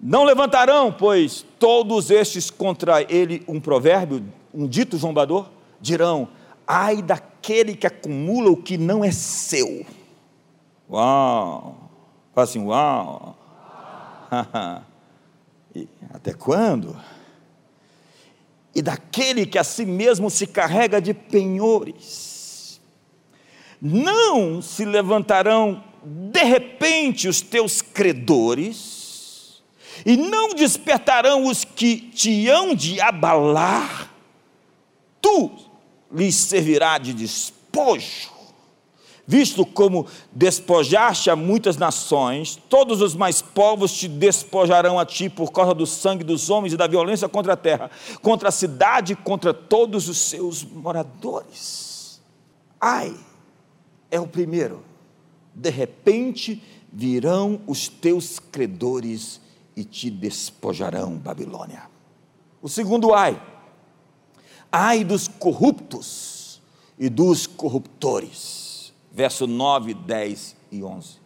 Não 0.00 0.22
levantarão, 0.22 0.92
pois, 0.92 1.44
todos 1.58 2.08
estes 2.08 2.48
contra 2.48 3.02
ele 3.02 3.42
um 3.48 3.60
provérbio, 3.60 4.24
um 4.54 4.68
dito 4.68 4.96
zombador? 4.96 5.48
Dirão: 5.80 6.28
ai 6.64 7.02
daquele 7.02 7.74
que 7.74 7.84
acumula 7.84 8.48
o 8.48 8.56
que 8.56 8.78
não 8.78 9.04
é 9.04 9.10
seu. 9.10 9.84
Uau! 10.88 11.90
Fala 12.32 12.44
assim, 12.44 12.64
uau! 12.64 13.36
até 16.14 16.32
quando? 16.32 16.96
E 18.72 18.80
daquele 18.80 19.46
que 19.46 19.58
a 19.58 19.64
si 19.64 19.84
mesmo 19.84 20.30
se 20.30 20.46
carrega 20.46 21.00
de 21.00 21.12
penhores. 21.12 22.31
Não 23.84 24.62
se 24.62 24.84
levantarão 24.84 25.82
de 26.04 26.44
repente 26.44 27.26
os 27.26 27.40
teus 27.40 27.82
credores 27.82 29.60
e 30.06 30.16
não 30.16 30.54
despertarão 30.54 31.46
os 31.46 31.64
que 31.64 31.96
te 31.96 32.48
hão 32.48 32.76
de 32.76 33.00
abalar, 33.00 34.08
tu 35.20 35.50
lhes 36.12 36.36
servirá 36.36 36.96
de 36.96 37.12
despojo. 37.12 38.30
Visto 39.26 39.66
como 39.66 40.06
despojaste 40.30 41.28
a 41.28 41.34
muitas 41.34 41.76
nações, 41.76 42.60
todos 42.68 43.00
os 43.00 43.16
mais 43.16 43.42
povos 43.42 43.92
te 43.92 44.06
despojarão 44.06 44.96
a 44.96 45.04
ti 45.04 45.28
por 45.28 45.50
causa 45.50 45.74
do 45.74 45.86
sangue 45.86 46.22
dos 46.22 46.50
homens 46.50 46.72
e 46.72 46.76
da 46.76 46.86
violência 46.86 47.28
contra 47.28 47.54
a 47.54 47.56
terra, 47.56 47.90
contra 48.20 48.48
a 48.48 48.52
cidade, 48.52 49.16
contra 49.16 49.52
todos 49.52 50.08
os 50.08 50.18
seus 50.18 50.62
moradores. 50.62 52.20
Ai, 52.80 53.12
é 54.12 54.20
o 54.20 54.26
primeiro. 54.26 54.84
De 55.54 55.70
repente 55.70 56.62
virão 56.92 57.60
os 57.66 57.88
teus 57.88 58.38
credores 58.38 59.40
e 59.74 59.82
te 59.82 60.10
despojarão, 60.10 61.16
Babilônia. 61.16 61.90
O 62.60 62.68
segundo 62.68 63.14
ai, 63.14 63.42
ai 64.70 65.02
dos 65.02 65.26
corruptos 65.26 66.62
e 66.98 67.08
dos 67.08 67.46
corruptores. 67.46 68.92
Verso 69.10 69.46
9, 69.46 69.94
10 69.94 70.56
e 70.70 70.82
11. 70.82 71.20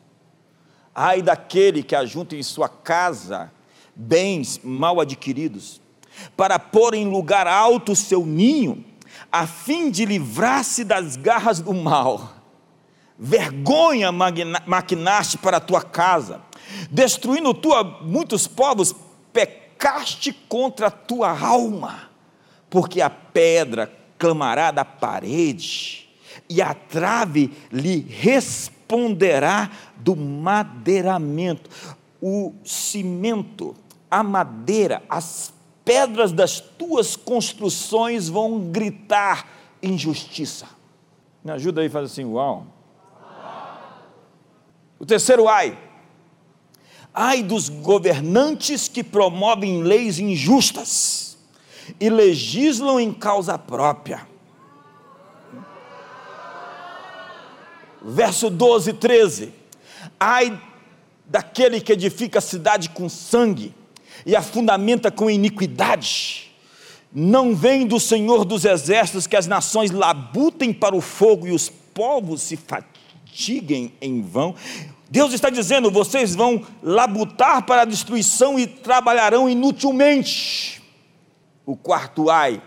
Ai 0.94 1.20
daquele 1.20 1.82
que 1.82 1.94
ajunta 1.94 2.34
em 2.34 2.42
sua 2.42 2.68
casa 2.68 3.52
bens 3.94 4.60
mal 4.62 5.00
adquiridos, 5.00 5.80
para 6.36 6.58
pôr 6.58 6.94
em 6.94 7.08
lugar 7.08 7.46
alto 7.46 7.92
o 7.92 7.96
seu 7.96 8.26
ninho, 8.26 8.84
a 9.32 9.46
fim 9.46 9.90
de 9.90 10.04
livrar-se 10.04 10.84
das 10.84 11.16
garras 11.16 11.60
do 11.60 11.72
mal. 11.72 12.35
Vergonha 13.18 14.12
maquinaste 14.12 15.38
para 15.38 15.56
a 15.56 15.60
tua 15.60 15.80
casa, 15.82 16.42
destruindo 16.90 17.54
tua 17.54 17.82
muitos 18.02 18.46
povos, 18.46 18.94
pecaste 19.32 20.32
contra 20.32 20.88
a 20.88 20.90
tua 20.90 21.30
alma, 21.38 22.10
porque 22.68 23.00
a 23.00 23.08
pedra 23.08 23.90
clamará 24.18 24.70
da 24.70 24.84
parede, 24.84 26.08
e 26.48 26.60
a 26.60 26.74
trave 26.74 27.50
lhe 27.72 28.00
responderá 28.00 29.70
do 29.96 30.14
madeiramento. 30.14 31.70
O 32.20 32.54
cimento, 32.64 33.74
a 34.10 34.22
madeira, 34.22 35.02
as 35.08 35.54
pedras 35.84 36.32
das 36.32 36.60
tuas 36.60 37.16
construções 37.16 38.28
vão 38.28 38.70
gritar 38.70 39.48
injustiça. 39.82 40.66
Me 41.42 41.52
ajuda 41.52 41.80
aí, 41.80 41.88
faz 41.88 42.12
assim, 42.12 42.24
uau. 42.24 42.75
O 44.98 45.04
terceiro 45.04 45.48
ai. 45.48 45.78
Ai 47.12 47.42
dos 47.42 47.68
governantes 47.68 48.88
que 48.88 49.02
promovem 49.02 49.82
leis 49.82 50.18
injustas 50.18 51.36
e 52.00 52.10
legislam 52.10 53.00
em 53.00 53.12
causa 53.12 53.58
própria. 53.58 54.26
Verso 58.02 58.50
12 58.50 58.90
e 58.90 58.92
13. 58.92 59.52
Ai 60.18 60.60
daquele 61.24 61.80
que 61.80 61.92
edifica 61.92 62.38
a 62.38 62.42
cidade 62.42 62.90
com 62.90 63.08
sangue 63.08 63.74
e 64.24 64.36
a 64.36 64.42
fundamenta 64.42 65.10
com 65.10 65.30
iniquidade. 65.30 66.52
Não 67.12 67.54
vem 67.54 67.86
do 67.86 67.98
Senhor 67.98 68.44
dos 68.44 68.64
exércitos 68.64 69.26
que 69.26 69.36
as 69.36 69.46
nações 69.46 69.90
labutem 69.90 70.72
para 70.72 70.94
o 70.94 71.00
fogo 71.00 71.46
e 71.46 71.52
os 71.52 71.68
povos 71.68 72.42
se 72.42 72.56
fatiguem 73.36 73.92
em 74.00 74.22
vão. 74.22 74.54
Deus 75.10 75.34
está 75.34 75.50
dizendo: 75.50 75.90
vocês 75.90 76.34
vão 76.34 76.64
labutar 76.82 77.64
para 77.66 77.82
a 77.82 77.84
destruição 77.84 78.58
e 78.58 78.66
trabalharão 78.66 79.48
inutilmente. 79.48 80.82
O 81.66 81.76
quarto 81.76 82.30
ai, 82.30 82.62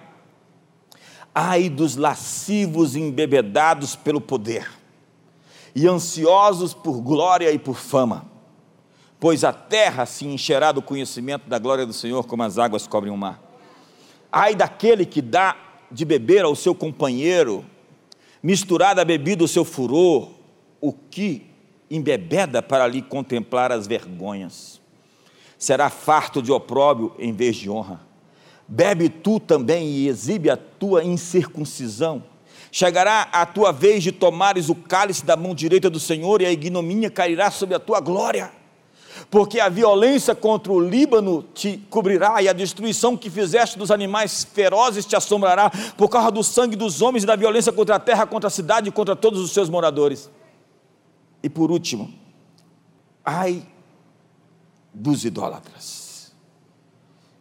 ai 1.33 1.69
dos 1.69 1.95
lascivos 1.95 2.95
embebedados 2.95 3.95
pelo 3.95 4.21
poder 4.21 4.69
e 5.73 5.87
ansiosos 5.87 6.73
por 6.73 7.01
glória 7.01 7.51
e 7.51 7.57
por 7.57 7.75
fama, 7.75 8.25
pois 9.19 9.43
a 9.43 9.53
terra 9.53 10.05
se 10.05 10.25
encherá 10.25 10.71
do 10.71 10.81
conhecimento 10.81 11.47
da 11.47 11.57
glória 11.57 11.85
do 11.85 11.93
Senhor 11.93 12.25
como 12.25 12.43
as 12.43 12.57
águas 12.57 12.85
cobrem 12.85 13.11
o 13.11 13.17
mar. 13.17 13.41
Ai 14.31 14.53
daquele 14.53 15.05
que 15.05 15.21
dá 15.21 15.55
de 15.89 16.03
beber 16.03 16.43
ao 16.43 16.55
seu 16.55 16.75
companheiro, 16.75 17.65
misturada 18.43 19.01
a 19.01 19.05
bebida 19.05 19.43
o 19.43 19.47
seu 19.47 19.63
furor, 19.63 20.38
o 20.81 20.93
que 20.93 21.45
embebeda 21.89 22.61
para 22.61 22.87
lhe 22.87 23.01
contemplar 23.01 23.71
as 23.71 23.87
vergonhas. 23.87 24.79
Será 25.57 25.89
farto 25.89 26.41
de 26.41 26.51
opróbrio 26.51 27.13
em 27.19 27.33
vez 27.33 27.55
de 27.55 27.69
honra. 27.69 28.01
Bebe 28.67 29.09
tu 29.09 29.39
também 29.39 29.87
e 29.87 30.07
exibe 30.07 30.49
a 30.49 30.55
tua 30.55 31.03
incircuncisão. 31.03 32.23
Chegará 32.71 33.23
a 33.31 33.45
tua 33.45 33.71
vez 33.71 34.03
de 34.03 34.11
tomares 34.11 34.69
o 34.69 34.75
cálice 34.75 35.25
da 35.25 35.35
mão 35.35 35.55
direita 35.55 35.89
do 35.89 35.99
Senhor, 35.99 36.39
e 36.41 36.45
a 36.45 36.51
ignomínia 36.51 37.09
cairá 37.09 37.49
sobre 37.49 37.73
a 37.73 37.79
tua 37.79 37.99
glória. 37.99 38.51
Porque 39.31 39.59
a 39.59 39.67
violência 39.67 40.35
contra 40.35 40.71
o 40.71 40.79
Líbano 40.79 41.43
te 41.53 41.77
cobrirá, 41.89 42.41
e 42.43 42.47
a 42.47 42.53
destruição 42.53 43.17
que 43.17 43.29
fizeste 43.29 43.77
dos 43.77 43.89
animais 43.89 44.47
ferozes 44.53 45.03
te 45.03 45.15
assombrará, 45.15 45.71
por 45.97 46.07
causa 46.07 46.29
do 46.29 46.43
sangue 46.43 46.75
dos 46.75 47.01
homens 47.01 47.23
e 47.23 47.27
da 47.27 47.35
violência 47.35 47.73
contra 47.73 47.95
a 47.95 47.99
terra, 47.99 48.27
contra 48.27 48.47
a 48.47 48.51
cidade 48.51 48.89
e 48.89 48.91
contra 48.91 49.15
todos 49.15 49.41
os 49.41 49.51
seus 49.51 49.67
moradores. 49.67 50.29
E 51.41 51.49
por 51.49 51.71
último, 51.71 52.13
ai 53.23 53.65
dos 54.93 55.23
idólatras. 55.23 56.33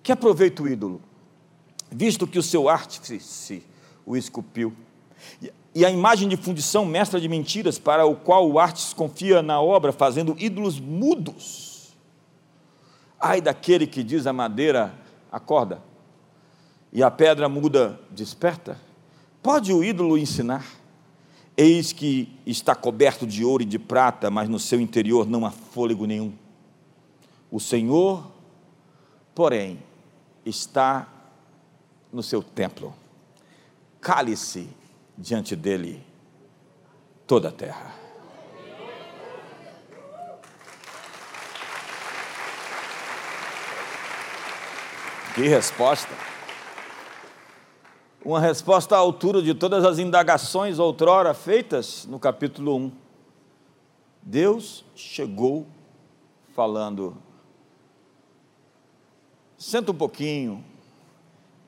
Que 0.03 0.13
aproveita 0.13 0.63
o 0.63 0.69
ídolo, 0.69 1.03
visto 1.91 2.27
que 2.27 2.39
o 2.39 2.43
seu 2.43 2.69
artífice 2.69 3.63
o 4.07 4.17
esculpiu, 4.17 4.75
e 5.75 5.85
a 5.85 5.91
imagem 5.91 6.29
de 6.29 6.37
fundição 6.37 6.85
mestra 6.85 7.21
de 7.21 7.29
mentiras, 7.29 7.79
para 7.79 8.07
o 8.07 8.17
qual 8.17 8.51
o 8.51 8.59
artista 8.59 8.97
confia 8.97 9.43
na 9.43 9.61
obra, 9.61 9.93
fazendo 9.93 10.35
ídolos 10.39 10.81
mudos. 10.81 11.97
Ai 13.21 13.41
daquele 13.41 13.87
que 13.87 14.03
diz 14.03 14.27
a 14.27 14.33
madeira, 14.33 14.95
acorda, 15.31 15.83
e 16.93 17.03
a 17.03 17.11
pedra 17.11 17.49
muda, 17.49 18.01
desperta. 18.11 18.81
Pode 19.43 19.73
o 19.73 19.85
ídolo 19.85 20.17
ensinar? 20.17 20.65
Eis 21.61 21.93
que 21.93 22.39
está 22.47 22.73
coberto 22.73 23.27
de 23.27 23.45
ouro 23.45 23.65
e 23.65 23.67
de 23.67 23.81
prata, 23.81 24.31
mas 24.31 24.49
no 24.49 24.61
seu 24.61 24.81
interior 24.81 25.27
não 25.27 25.45
há 25.45 25.51
fôlego 25.51 26.07
nenhum. 26.07 26.33
O 27.51 27.59
Senhor, 27.59 28.31
porém, 29.35 29.83
está 30.47 31.09
no 32.13 32.23
seu 32.23 32.45
templo. 32.45 32.95
Cale-se 34.01 34.69
diante 35.17 35.57
dele 35.57 36.01
toda 37.27 37.49
a 37.49 37.53
terra. 37.53 37.93
Que 45.35 45.49
resposta! 45.49 46.28
Uma 48.29 48.41
resposta 48.41 48.95
à 48.95 48.99
altura 48.99 49.41
de 49.41 49.55
todas 49.55 49.87
as 49.87 49.99
indagações 49.99 50.79
outrora 50.79 51.33
feitas 51.33 52.05
no 52.05 52.21
capítulo 52.21 52.77
1. 52.77 52.93
Deus 54.21 54.85
chegou 54.95 55.67
falando: 56.55 57.17
senta 59.57 59.93
um 59.93 59.95
pouquinho 59.95 60.63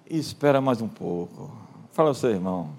e 0.06 0.18
espera 0.18 0.60
mais 0.60 0.82
um 0.82 0.88
pouco. 0.88 1.50
Fala 1.92 2.10
ao 2.10 2.14
seu 2.14 2.28
irmão. 2.28 2.74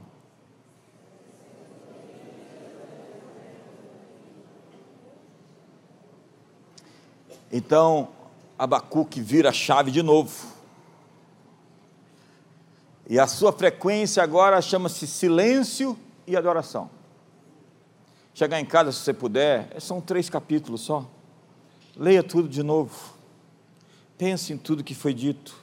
Então, 7.51 8.09
Abacuque 8.59 9.19
vira 9.19 9.49
a 9.49 9.53
chave 9.53 9.89
de 9.89 10.03
novo 10.03 10.61
e 13.12 13.19
a 13.19 13.28
sua 13.28 13.52
frequência 13.52 14.24
agora 14.24 14.62
chama-se 14.62 15.06
silêncio 15.06 16.00
e 16.26 16.38
adoração. 16.38 16.89
Chegar 18.34 18.58
em 18.58 18.63
casa, 18.63 18.93
se 18.93 19.00
você 19.00 19.13
puder, 19.13 19.76
são 19.82 20.00
três 20.00 20.30
capítulos 20.30 20.80
só. 20.80 21.06
Leia 21.93 22.24
tudo 22.24 22.47
de 22.47 22.63
novo. 22.63 23.13
Pense 24.17 24.54
em 24.54 24.58
tudo 24.58 24.82
que 24.82 24.95
foi 24.95 25.13
dito. 25.13 25.54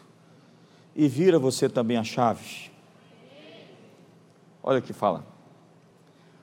E 0.95 1.09
vira 1.09 1.39
você 1.39 1.71
também 1.71 1.97
a 1.97 2.05
chave. 2.05 2.71
Olha 4.63 4.81
o 4.81 4.83
que 4.83 4.93
fala. 4.93 5.25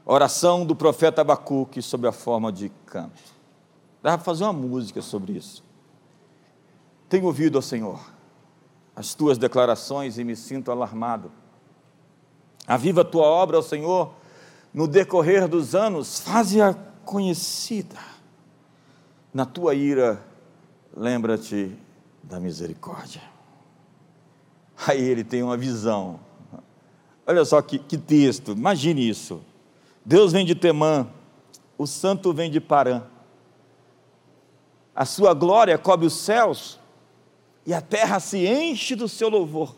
Oração 0.03 0.65
do 0.65 0.75
profeta 0.75 1.21
Abacuque 1.21 1.83
sob 1.83 2.07
a 2.07 2.11
forma 2.11 2.51
de 2.51 2.71
canto. 2.87 3.21
Dá 4.01 4.17
para 4.17 4.25
fazer 4.25 4.43
uma 4.43 4.53
música 4.53 5.03
sobre 5.03 5.33
isso. 5.33 5.63
Tenho 7.07 7.25
ouvido 7.25 7.59
ao 7.59 7.61
Senhor 7.61 8.14
as 8.95 9.13
tuas 9.13 9.37
declarações 9.37 10.17
e 10.17 10.23
me 10.23 10.35
sinto 10.35 10.71
alarmado. 10.71 11.31
Aviva 12.65 13.01
a 13.01 13.05
tua 13.05 13.25
obra, 13.25 13.59
ó 13.59 13.61
Senhor, 13.61 14.13
no 14.73 14.87
decorrer 14.87 15.47
dos 15.47 15.75
anos, 15.75 16.19
faze-a 16.19 16.73
conhecida. 17.03 17.99
Na 19.33 19.45
tua 19.45 19.75
ira, 19.75 20.23
lembra-te 20.95 21.75
da 22.23 22.39
misericórdia. 22.39 23.21
Aí 24.87 25.01
ele 25.01 25.23
tem 25.23 25.43
uma 25.43 25.57
visão. 25.57 26.19
Olha 27.27 27.43
só 27.43 27.61
que, 27.61 27.77
que 27.79 27.97
texto, 27.97 28.51
imagine 28.51 29.07
isso. 29.07 29.41
Deus 30.03 30.31
vem 30.31 30.45
de 30.45 30.55
Temã, 30.55 31.07
o 31.77 31.85
santo 31.85 32.33
vem 32.33 32.49
de 32.49 32.59
Parã. 32.59 33.03
A 34.95 35.05
sua 35.05 35.33
glória 35.33 35.77
cobre 35.77 36.05
os 36.05 36.13
céus, 36.13 36.79
e 37.65 37.73
a 37.73 37.81
terra 37.81 38.19
se 38.19 38.45
enche 38.45 38.95
do 38.95 39.09
seu 39.09 39.27
louvor. 39.27 39.75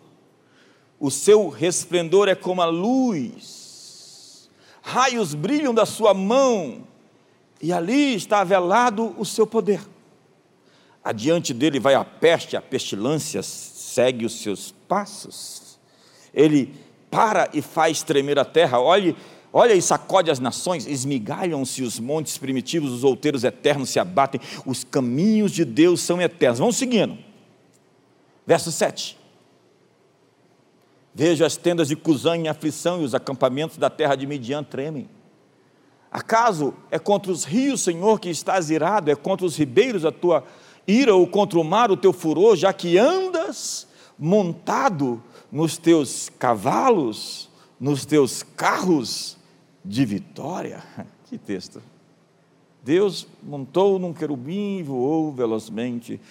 O 1.00 1.10
seu 1.10 1.48
resplendor 1.48 2.28
é 2.28 2.36
como 2.36 2.62
a 2.62 2.66
luz, 2.66 4.50
raios 4.82 5.34
brilham 5.34 5.74
da 5.74 5.86
sua 5.86 6.14
mão, 6.14 6.88
e 7.62 7.72
ali 7.72 8.16
está 8.16 8.44
velado 8.44 9.16
o 9.18 9.24
seu 9.24 9.48
poder. 9.48 9.80
Adiante 11.04 11.54
dele 11.54 11.80
vai 11.80 11.94
a 11.94 12.04
peste, 12.04 12.58
a 12.58 12.62
pestilância 12.62 13.42
segue 13.44 14.26
os 14.26 14.42
seus 14.42 14.74
passos. 14.88 15.80
Ele 16.34 16.74
para 17.10 17.50
e 17.54 17.62
faz 17.62 18.04
tremer 18.04 18.38
a 18.38 18.44
terra. 18.46 18.80
Olhe, 18.80 19.16
olha 19.54 19.74
e 19.74 19.82
sacode 19.82 20.30
as 20.30 20.40
nações, 20.40 20.86
esmigalham-se 20.86 21.82
os 21.82 22.00
montes 22.00 22.38
primitivos, 22.38 22.92
os 22.92 23.04
outeiros 23.04 23.44
eternos 23.44 23.90
se 23.90 24.00
abatem. 24.00 24.42
Os 24.66 24.84
caminhos 24.84 25.52
de 25.52 25.64
Deus 25.64 26.02
são 26.02 26.22
eternos. 26.22 26.60
Vamos 26.60 26.76
seguindo 26.76 27.27
Verso 28.48 28.72
7. 28.72 29.18
Vejo 31.14 31.44
as 31.44 31.58
tendas 31.58 31.90
de 31.90 31.98
Cusã 31.98 32.38
em 32.38 32.48
aflição 32.48 33.02
e 33.02 33.04
os 33.04 33.14
acampamentos 33.14 33.78
da 33.78 33.90
terra 33.90 34.16
de 34.16 34.26
Midian 34.26 34.64
tremem. 34.64 35.10
Acaso 36.10 36.74
é 36.90 36.98
contra 36.98 37.30
os 37.30 37.44
rios, 37.44 37.82
Senhor, 37.82 38.22
que 38.22 38.30
estás 38.30 38.70
irado? 38.70 39.12
É 39.12 39.16
contra 39.16 39.46
os 39.46 39.58
ribeiros 39.58 40.06
a 40.06 40.12
tua 40.12 40.46
ira 40.88 41.14
ou 41.14 41.28
contra 41.28 41.60
o 41.60 41.64
mar 41.64 41.92
o 41.92 41.98
teu 41.98 42.14
furor, 42.14 42.56
já 42.56 42.72
que 42.72 42.98
andas 42.98 43.86
montado 44.18 45.22
nos 45.52 45.78
teus 45.78 46.30
cavalos, 46.40 47.50
nos 47.78 48.06
teus 48.06 48.44
carros 48.44 49.38
de 49.84 50.06
vitória? 50.06 50.82
Que 51.30 51.38
texto! 51.38 51.84
Deus 52.82 53.28
montou 53.44 54.00
num 54.00 54.14
querubim 54.14 54.78
e 54.78 54.84
voou 54.84 55.34
velozmente 55.34 56.22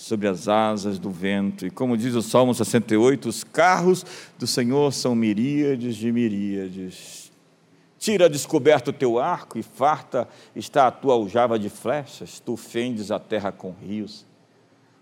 sobre 0.00 0.26
as 0.26 0.48
asas 0.48 0.98
do 0.98 1.10
vento. 1.10 1.66
E 1.66 1.70
como 1.70 1.94
diz 1.94 2.14
o 2.14 2.22
Salmo 2.22 2.54
68, 2.54 3.28
os 3.28 3.44
carros 3.44 4.04
do 4.38 4.46
Senhor 4.46 4.92
são 4.94 5.14
miríades 5.14 5.94
de 5.94 6.10
miríades. 6.10 7.30
Tira 7.98 8.28
descoberto 8.28 8.88
o 8.88 8.92
teu 8.94 9.18
arco 9.18 9.58
e 9.58 9.62
farta 9.62 10.26
está 10.56 10.86
a 10.86 10.90
tua 10.90 11.12
aljava 11.12 11.58
de 11.58 11.68
flechas, 11.68 12.40
tu 12.40 12.56
fendes 12.56 13.10
a 13.10 13.18
terra 13.18 13.52
com 13.52 13.72
rios. 13.72 14.24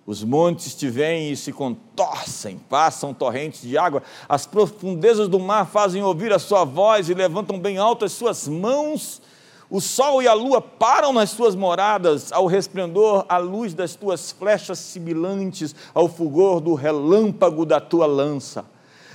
Os 0.05 0.25
montes 0.25 0.75
te 0.75 0.89
vêm 0.89 1.31
e 1.31 1.37
se 1.37 1.53
contorcem, 1.53 2.59
passam 2.59 3.15
torrentes 3.15 3.63
de 3.63 3.79
água, 3.79 4.03
as 4.29 4.47
profundezas 4.47 5.29
do 5.29 5.39
mar 5.39 5.67
fazem 5.67 6.03
ouvir 6.03 6.33
a 6.33 6.41
sua 6.41 6.65
voz 6.65 7.09
e 7.09 7.15
levantam 7.15 7.57
bem 7.57 7.79
alto 7.79 8.05
as 8.05 8.13
suas 8.13 8.49
mãos 8.49 9.23
o 9.71 9.83
sol 9.83 10.23
e 10.23 10.29
a 10.29 10.33
lua 10.33 10.63
param 10.63 11.13
nas 11.13 11.29
suas 11.31 11.55
moradas, 11.55 12.33
ao 12.33 12.47
resplendor, 12.47 13.27
à 13.29 13.37
luz 13.37 13.75
das 13.75 13.95
tuas 13.95 14.33
flechas 14.33 14.79
sibilantes, 14.79 15.75
ao 15.93 16.09
fulgor 16.09 16.59
do 16.61 16.73
relâmpago 16.73 17.67
da 17.67 17.79
tua 17.79 18.07
lança. 18.07 18.65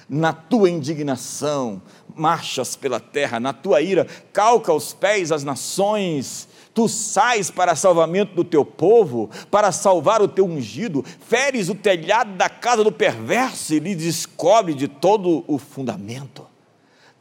Na 0.07 0.31
tua 0.31 0.69
indignação, 0.69 1.81
marchas 2.15 2.75
pela 2.75 2.99
terra, 2.99 3.39
na 3.39 3.51
tua 3.51 3.81
ira, 3.81 4.05
calca 4.31 4.71
os 4.71 4.93
pés 4.93 5.31
as 5.31 5.43
nações. 5.43 6.47
Tu 6.71 6.87
sais 6.87 7.49
para 7.49 7.75
salvamento 7.75 8.35
do 8.35 8.43
teu 8.43 8.63
povo, 8.63 9.31
para 9.49 9.71
salvar 9.71 10.21
o 10.21 10.27
teu 10.27 10.45
ungido, 10.45 11.03
feres 11.21 11.67
o 11.67 11.73
telhado 11.73 12.33
da 12.33 12.49
casa 12.49 12.83
do 12.83 12.91
perverso 12.91 13.73
e 13.73 13.79
lhe 13.79 13.95
descobre 13.95 14.75
de 14.75 14.87
todo 14.87 15.43
o 15.47 15.57
fundamento 15.57 16.52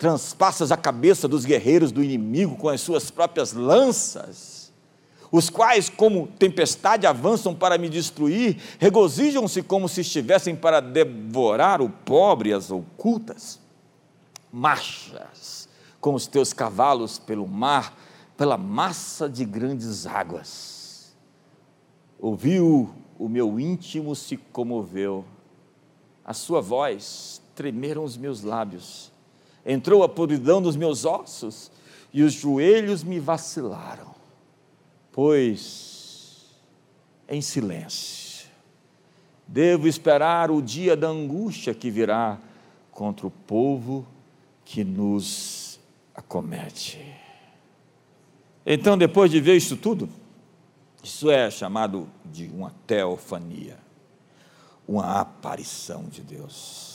transpassas 0.02 0.72
a 0.72 0.76
cabeça 0.76 1.28
dos 1.28 1.44
guerreiros 1.44 1.92
do 1.92 2.02
inimigo 2.02 2.56
com 2.56 2.68
as 2.68 2.80
suas 2.80 3.08
próprias 3.08 3.52
lanças, 3.52 4.72
os 5.30 5.48
quais, 5.48 5.88
como 5.88 6.26
tempestade, 6.26 7.06
avançam 7.06 7.54
para 7.54 7.78
me 7.78 7.88
destruir, 7.88 8.60
regozijam-se 8.80 9.62
como 9.62 9.88
se 9.88 10.00
estivessem 10.00 10.56
para 10.56 10.80
devorar 10.80 11.80
o 11.80 11.88
pobre 11.88 12.50
e 12.50 12.52
as 12.52 12.68
ocultas. 12.68 13.60
Marchas 14.52 15.68
com 16.00 16.14
os 16.14 16.26
teus 16.26 16.52
cavalos 16.52 17.20
pelo 17.20 17.46
mar, 17.46 17.96
pela 18.36 18.58
massa 18.58 19.28
de 19.28 19.44
grandes 19.44 20.04
águas. 20.04 21.14
Ouviu 22.18 22.92
o 23.16 23.28
meu 23.28 23.60
íntimo 23.60 24.16
se 24.16 24.36
comoveu, 24.36 25.24
a 26.24 26.34
sua 26.34 26.60
voz 26.60 27.40
tremeram 27.54 28.02
os 28.02 28.16
meus 28.16 28.42
lábios 28.42 29.11
entrou 29.64 30.02
a 30.02 30.08
podridão 30.08 30.60
dos 30.60 30.76
meus 30.76 31.04
ossos 31.04 31.70
e 32.12 32.22
os 32.22 32.32
joelhos 32.32 33.02
me 33.02 33.18
vacilaram, 33.18 34.14
pois 35.10 36.50
em 37.28 37.40
silêncio 37.40 38.22
devo 39.46 39.86
esperar 39.86 40.50
o 40.50 40.62
dia 40.62 40.96
da 40.96 41.08
angústia 41.08 41.74
que 41.74 41.90
virá 41.90 42.38
contra 42.90 43.26
o 43.26 43.30
povo 43.30 44.06
que 44.64 44.82
nos 44.82 45.78
acomete. 46.14 46.98
Então, 48.64 48.96
depois 48.96 49.30
de 49.30 49.40
ver 49.40 49.56
isso 49.56 49.76
tudo, 49.76 50.08
isso 51.02 51.30
é 51.30 51.50
chamado 51.50 52.08
de 52.24 52.46
uma 52.46 52.72
teofania, 52.86 53.76
uma 54.88 55.20
aparição 55.20 56.04
de 56.04 56.22
Deus. 56.22 56.91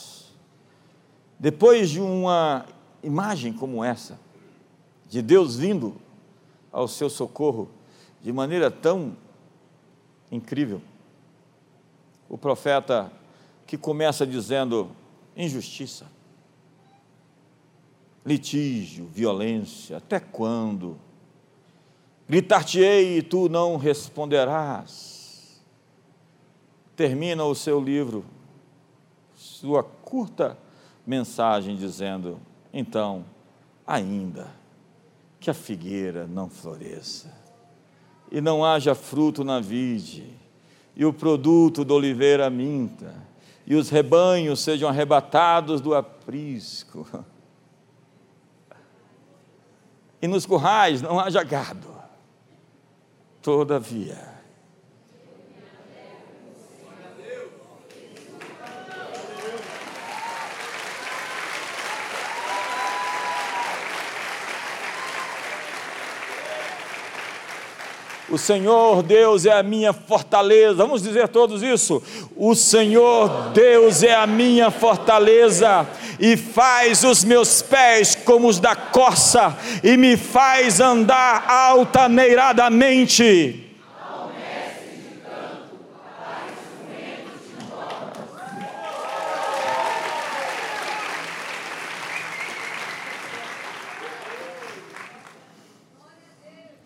Depois 1.40 1.90
de 1.90 2.00
uma 2.00 2.66
imagem 3.04 3.54
como 3.54 3.84
essa, 3.84 4.20
de 5.08 5.22
Deus 5.22 5.56
vindo 5.56 5.96
ao 6.72 6.88
seu 6.88 7.10
socorro 7.10 7.70
de 8.22 8.34
maneira 8.34 8.72
tão 8.72 9.16
incrível, 10.32 10.82
o 12.28 12.38
profeta 12.38 13.12
que 13.66 13.78
começa 13.78 14.26
dizendo 14.26 14.90
injustiça, 15.36 16.08
litígio, 18.26 19.06
violência, 19.06 19.98
até 19.98 20.20
quando? 20.20 20.98
Gritar-te-ei 22.28 23.20
e 23.20 23.22
tu 23.22 23.48
não 23.48 23.78
responderás. 23.78 25.62
Termina 26.96 27.46
o 27.46 27.56
seu 27.56 27.80
livro, 27.80 28.26
sua 29.36 29.84
curta 29.84 30.58
mensagem 31.08 31.78
dizendo: 31.78 32.38
então, 32.74 33.26
ainda 33.86 34.48
que 35.40 35.50
a 35.50 35.54
figueira 35.54 36.28
não 36.28 36.50
floresça, 36.50 37.34
e 38.30 38.42
não 38.42 38.66
haja 38.66 38.94
fruto 38.94 39.46
na 39.46 39.62
vide, 39.62 40.30
e 40.94 41.06
o 41.06 41.14
produto 41.14 41.86
da 41.86 41.94
oliveira 41.94 42.50
minta, 42.50 43.16
e 43.66 43.76
os 43.76 43.90
rebanhos 43.90 44.60
sejam 44.60 44.90
arrebatados 44.90 45.80
do 45.80 45.96
aprisco, 45.96 47.08
e 50.22 50.28
nos 50.28 50.46
currais 50.46 51.02
não 51.02 51.20
haja 51.20 51.42
gado, 51.44 51.96
todavia, 53.42 54.37
O 68.30 68.38
Senhor 68.38 69.02
Deus 69.04 69.46
é 69.46 69.54
a 69.54 69.64
minha 69.64 69.94
fortaleza. 69.94 70.76
Vamos 70.76 71.02
dizer 71.02 71.30
todos 71.30 71.64
isso? 71.64 72.04
O 72.36 72.54
Senhor 72.56 73.52
Deus 73.54 74.04
é 74.04 74.14
a 74.14 74.28
minha 74.28 74.70
fortaleza 74.70 75.88
e 76.20 76.36
faz 76.36 77.06
os 77.06 77.24
meus 77.24 77.62
pés 77.62 78.16
como 78.16 78.50
os 78.50 78.60
da 78.60 78.76
corça 78.76 79.58
e 79.82 79.96
me 79.96 80.18
faz 80.18 80.82
andar 80.82 81.50
altaneiradamente. 81.50 83.67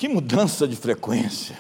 Que 0.01 0.09
mudança 0.09 0.67
de 0.67 0.75
frequência. 0.75 1.55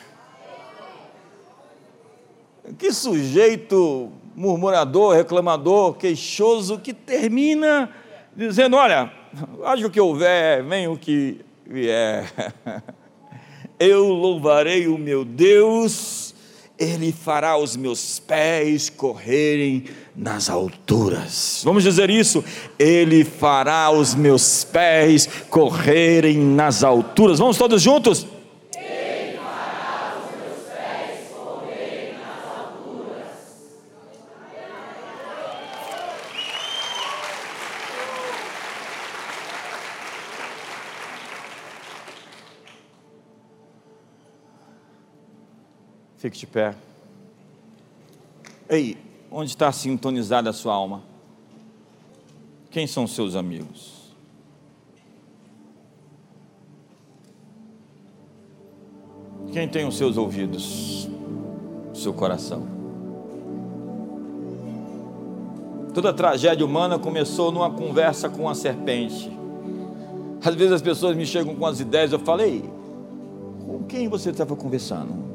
Que 2.79 2.91
sujeito 2.91 4.11
murmurador, 4.35 5.15
reclamador, 5.15 5.93
queixoso, 5.93 6.79
que 6.79 6.91
termina 6.91 7.87
dizendo: 8.35 8.77
Olha, 8.77 9.13
haja 9.63 9.85
o 9.85 9.91
que 9.91 10.01
houver, 10.01 10.63
vem 10.63 10.87
o 10.87 10.97
que 10.97 11.39
vier. 11.67 12.33
Eu 13.79 14.07
louvarei 14.07 14.87
o 14.87 14.97
meu 14.97 15.23
Deus, 15.23 16.33
Ele 16.81 17.11
fará 17.11 17.55
os 17.57 17.75
meus 17.75 18.19
pés 18.19 18.89
correrem 18.89 19.83
nas 20.15 20.49
alturas. 20.49 21.61
Vamos 21.63 21.83
dizer 21.83 22.09
isso? 22.09 22.43
Ele 22.79 23.23
fará 23.23 23.91
os 23.91 24.15
meus 24.15 24.63
pés 24.63 25.29
correrem 25.47 26.39
nas 26.39 26.83
alturas. 26.83 27.37
Vamos 27.37 27.55
todos 27.55 27.83
juntos? 27.83 28.25
Ele 28.75 29.37
fará 29.37 30.17
os 30.17 30.31
meus 30.41 30.63
pés 30.69 31.27
correrem 31.37 32.17
nas 32.17 32.47
alturas. 32.57 33.27
Fique 46.21 46.37
de 46.37 46.47
pé. 46.47 46.75
Ei, 48.69 48.97
Onde 49.31 49.49
está 49.49 49.71
sintonizada 49.71 50.49
a 50.49 50.53
sua 50.53 50.73
alma? 50.73 51.01
Quem 52.69 52.85
são 52.85 53.07
seus 53.07 53.33
amigos? 53.33 54.01
Quem 59.53 59.69
tem 59.69 59.87
os 59.87 59.97
seus 59.97 60.17
ouvidos? 60.17 61.09
O 61.93 61.95
seu 61.95 62.13
coração? 62.13 62.67
Toda 65.93 66.13
tragédia 66.13 66.65
humana 66.65 66.99
começou 66.99 67.53
numa 67.53 67.69
conversa 67.71 68.29
com 68.29 68.43
uma 68.43 68.55
serpente. 68.55 69.31
Às 70.43 70.55
vezes 70.55 70.73
as 70.73 70.81
pessoas 70.81 71.15
me 71.15 71.25
chegam 71.25 71.55
com 71.55 71.65
as 71.65 71.79
ideias, 71.79 72.11
eu 72.11 72.19
falei, 72.19 72.63
com 73.65 73.83
quem 73.83 74.09
você 74.09 74.31
estava 74.31 74.55
conversando? 74.57 75.30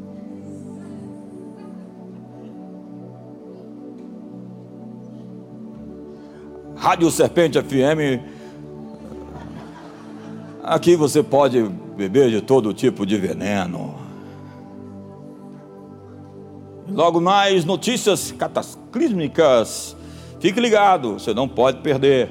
Rádio 6.86 7.10
Serpente 7.10 7.60
FM. 7.60 8.22
Aqui 10.62 10.94
você 10.94 11.20
pode 11.20 11.60
beber 11.60 12.30
de 12.30 12.40
todo 12.40 12.72
tipo 12.72 13.04
de 13.04 13.16
veneno. 13.16 13.96
Logo 16.88 17.20
mais 17.20 17.64
notícias 17.64 18.30
cataclísmicas. 18.30 19.96
Fique 20.38 20.60
ligado, 20.60 21.14
você 21.14 21.34
não 21.34 21.48
pode 21.48 21.78
perder. 21.78 22.30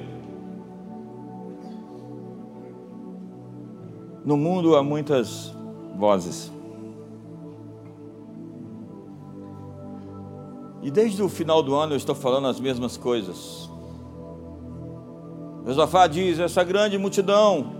No 4.24 4.38
mundo 4.38 4.78
há 4.78 4.82
muitas 4.82 5.54
vozes. 5.98 6.50
E 10.82 10.90
desde 10.90 11.22
o 11.22 11.28
final 11.28 11.62
do 11.62 11.76
ano 11.76 11.92
eu 11.92 11.98
estou 11.98 12.16
falando 12.16 12.48
as 12.48 12.58
mesmas 12.58 12.96
coisas. 12.96 13.75
Josafá 15.66 16.06
diz: 16.08 16.40
essa 16.40 16.64
grande 16.64 16.98
multidão 16.98 17.74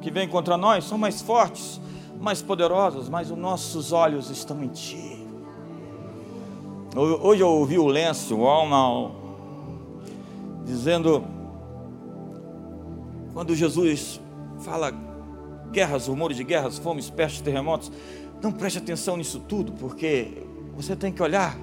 que 0.00 0.10
vem 0.10 0.26
contra 0.26 0.56
nós 0.56 0.84
são 0.84 0.96
mais 0.96 1.20
fortes, 1.20 1.80
mais 2.18 2.40
poderosos, 2.40 3.08
mas 3.08 3.30
os 3.30 3.36
nossos 3.36 3.92
olhos 3.92 4.30
estão 4.30 4.62
em 4.64 4.68
ti. 4.68 5.26
Hoje 6.96 7.42
eu 7.42 7.48
ouvi 7.48 7.78
o 7.78 7.86
Lenço 7.86 8.36
Walnall 8.36 9.14
dizendo: 10.64 11.22
quando 13.34 13.54
Jesus 13.54 14.18
fala 14.60 14.90
guerras, 15.70 16.06
rumores 16.06 16.38
de 16.38 16.44
guerras, 16.44 16.78
fomes, 16.78 17.10
pestes, 17.10 17.42
terremotos, 17.42 17.92
não 18.42 18.50
preste 18.50 18.78
atenção 18.78 19.18
nisso 19.18 19.40
tudo, 19.40 19.72
porque 19.72 20.42
você 20.74 20.96
tem 20.96 21.12
que 21.12 21.22
olhar 21.22 21.54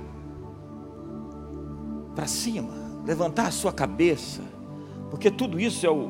para 2.14 2.28
cima, 2.28 2.70
levantar 3.08 3.48
a 3.48 3.52
sua 3.52 3.74
cabeça 3.74 4.53
porque 5.14 5.30
tudo 5.30 5.60
isso 5.60 5.86
é 5.86 5.92
o, 5.92 6.10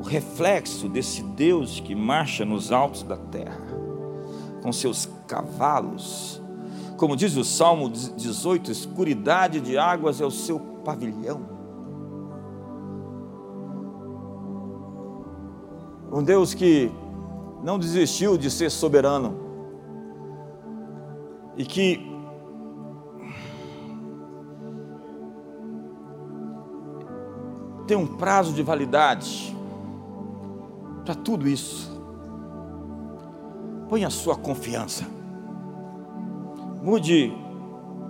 o 0.00 0.02
reflexo 0.02 0.88
desse 0.88 1.22
Deus 1.22 1.78
que 1.78 1.94
marcha 1.94 2.42
nos 2.42 2.72
altos 2.72 3.02
da 3.02 3.18
terra, 3.18 3.60
com 4.62 4.72
seus 4.72 5.06
cavalos. 5.28 6.40
Como 6.96 7.14
diz 7.14 7.36
o 7.36 7.44
Salmo 7.44 7.90
18: 7.90 8.70
escuridade 8.70 9.60
de 9.60 9.76
águas 9.76 10.22
é 10.22 10.24
o 10.24 10.30
seu 10.30 10.58
pavilhão. 10.58 11.42
Um 16.10 16.22
Deus 16.22 16.54
que 16.54 16.90
não 17.62 17.78
desistiu 17.78 18.38
de 18.38 18.50
ser 18.50 18.70
soberano 18.70 19.36
e 21.58 21.66
que 21.66 22.10
tem 27.86 27.96
um 27.96 28.06
prazo 28.06 28.52
de 28.52 28.62
validade 28.62 29.56
para 31.04 31.14
tudo 31.14 31.48
isso. 31.48 31.90
Põe 33.88 34.04
a 34.04 34.10
sua 34.10 34.36
confiança. 34.36 35.04
Mude 36.82 37.32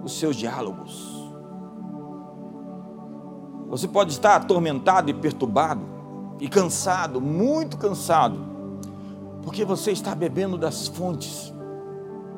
os 0.03 0.19
seus 0.19 0.37
diálogos. 0.37 1.11
Você 3.69 3.89
pode 3.89 4.13
estar 4.13 4.37
atormentado 4.37 5.11
e 5.11 5.15
perturbado 5.15 5.81
e 6.39 6.49
cansado, 6.49 7.21
muito 7.21 7.79
cansado, 7.79 8.39
porque 9.43 9.65
você 9.65 9.93
está 9.93 10.15
bebendo 10.15 10.59
das 10.59 10.89
fontes, 10.89 11.53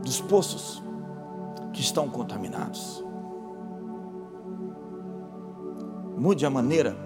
dos 0.03 0.21
poços 0.21 0.83
que 1.73 1.81
estão 1.81 2.09
contaminados. 2.09 3.05
Mude 6.17 6.47
a 6.47 6.51
maneira 6.51 6.97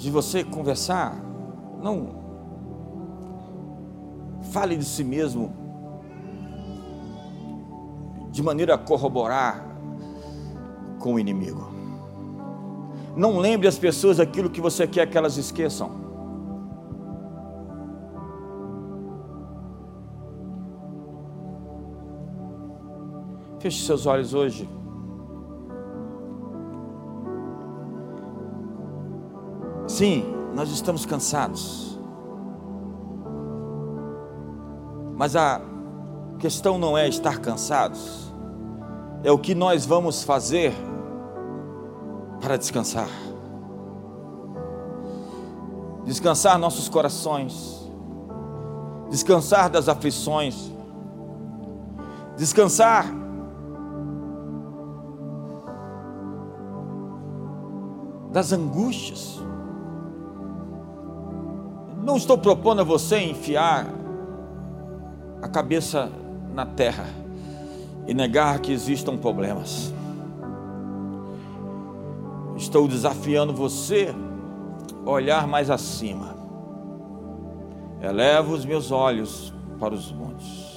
de 0.00 0.10
você 0.10 0.42
conversar, 0.42 1.14
não 1.82 2.18
fale 4.50 4.74
de 4.74 4.84
si 4.84 5.04
mesmo 5.04 5.52
de 8.30 8.42
maneira 8.42 8.76
a 8.76 8.78
corroborar 8.78 9.62
com 10.98 11.14
o 11.14 11.18
inimigo. 11.18 11.70
Não 13.14 13.38
lembre 13.38 13.68
as 13.68 13.78
pessoas 13.78 14.18
aquilo 14.18 14.48
que 14.48 14.58
você 14.58 14.86
quer 14.86 15.06
que 15.06 15.18
elas 15.18 15.36
esqueçam. 15.36 15.90
Feche 23.58 23.84
seus 23.84 24.06
olhos 24.06 24.32
hoje. 24.32 24.66
Sim, 30.00 30.24
nós 30.54 30.70
estamos 30.70 31.04
cansados. 31.04 32.00
Mas 35.14 35.36
a 35.36 35.60
questão 36.38 36.78
não 36.78 36.96
é 36.96 37.06
estar 37.06 37.38
cansados, 37.38 38.32
é 39.22 39.30
o 39.30 39.36
que 39.36 39.54
nós 39.54 39.84
vamos 39.84 40.24
fazer 40.24 40.72
para 42.40 42.56
descansar. 42.56 43.10
Descansar 46.06 46.58
nossos 46.58 46.88
corações, 46.88 47.86
descansar 49.10 49.68
das 49.68 49.86
aflições, 49.86 50.72
descansar 52.38 53.04
das 58.32 58.50
angústias. 58.50 59.49
Não 62.10 62.16
estou 62.16 62.36
propondo 62.36 62.80
a 62.80 62.84
você 62.84 63.20
enfiar 63.20 63.86
a 65.40 65.46
cabeça 65.46 66.10
na 66.52 66.66
terra 66.66 67.06
e 68.04 68.12
negar 68.12 68.58
que 68.58 68.72
existam 68.72 69.16
problemas. 69.16 69.94
Estou 72.56 72.88
desafiando 72.88 73.52
você 73.52 74.12
a 75.06 75.08
olhar 75.08 75.46
mais 75.46 75.70
acima. 75.70 76.34
Elevo 78.02 78.54
os 78.54 78.64
meus 78.64 78.90
olhos 78.90 79.54
para 79.78 79.94
os 79.94 80.10
montes. 80.10 80.76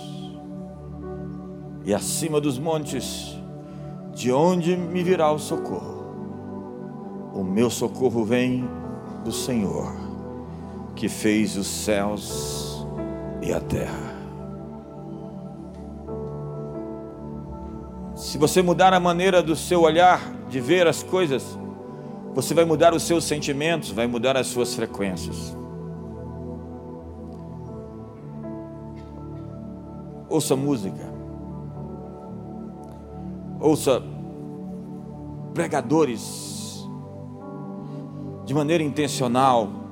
E 1.83 1.95
acima 1.95 2.39
dos 2.39 2.59
montes, 2.59 3.35
de 4.13 4.31
onde 4.31 4.77
me 4.77 5.01
virá 5.01 5.31
o 5.31 5.39
socorro? 5.39 6.05
O 7.33 7.43
meu 7.43 7.71
socorro 7.71 8.23
vem 8.23 8.69
do 9.25 9.31
Senhor 9.31 10.02
que 10.95 11.09
fez 11.09 11.57
os 11.57 11.67
céus 11.67 12.85
e 13.41 13.51
a 13.51 13.59
terra. 13.59 14.13
Se 18.15 18.37
você 18.37 18.61
mudar 18.61 18.93
a 18.93 18.99
maneira 18.99 19.43
do 19.43 19.55
seu 19.55 19.81
olhar 19.81 20.21
de 20.49 20.59
ver 20.59 20.87
as 20.87 21.03
coisas, 21.03 21.57
você 22.33 22.53
vai 22.53 22.65
mudar 22.65 22.93
os 22.93 23.03
seus 23.03 23.23
sentimentos, 23.25 23.91
vai 23.91 24.07
mudar 24.07 24.37
as 24.37 24.47
suas 24.47 24.73
frequências. 24.73 25.55
Ouça 30.29 30.55
música, 30.55 31.13
ouça 33.59 34.01
pregadores 35.53 36.87
de 38.45 38.53
maneira 38.53 38.83
intencional, 38.83 39.82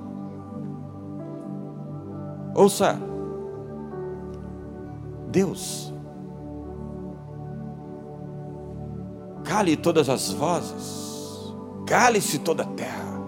Ouça, 2.53 2.99
Deus, 5.29 5.93
cale 9.45 9.77
todas 9.77 10.09
as 10.09 10.31
vozes, 10.31 11.53
cale-se 11.87 12.39
toda 12.39 12.63
a 12.63 12.67
terra, 12.67 13.19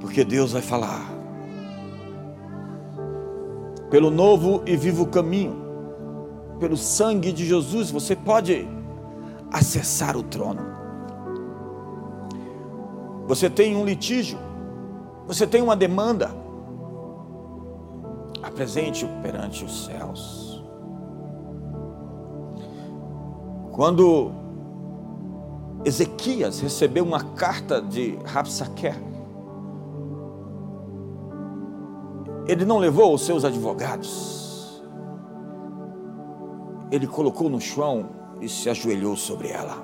porque 0.00 0.24
Deus 0.24 0.52
vai 0.52 0.62
falar. 0.62 1.12
Pelo 3.90 4.10
novo 4.10 4.62
e 4.66 4.76
vivo 4.76 5.06
caminho, 5.06 5.56
pelo 6.58 6.76
sangue 6.76 7.32
de 7.32 7.46
Jesus, 7.46 7.90
você 7.90 8.14
pode 8.14 8.68
acessar 9.50 10.16
o 10.16 10.22
trono. 10.22 10.62
Você 13.26 13.48
tem 13.48 13.74
um 13.74 13.84
litígio, 13.84 14.38
você 15.26 15.46
tem 15.46 15.62
uma 15.62 15.76
demanda, 15.76 16.43
apresente-o 18.44 19.08
perante 19.22 19.64
os 19.64 19.86
céus. 19.86 20.62
Quando 23.72 24.30
Ezequias 25.84 26.60
recebeu 26.60 27.04
uma 27.04 27.22
carta 27.22 27.80
de 27.80 28.18
Rapsaque, 28.24 28.94
ele 32.46 32.64
não 32.64 32.78
levou 32.78 33.14
os 33.14 33.24
seus 33.24 33.44
advogados, 33.44 34.82
ele 36.90 37.06
colocou 37.06 37.48
no 37.48 37.60
chão 37.60 38.10
e 38.40 38.48
se 38.48 38.68
ajoelhou 38.68 39.16
sobre 39.16 39.48
ela. 39.48 39.76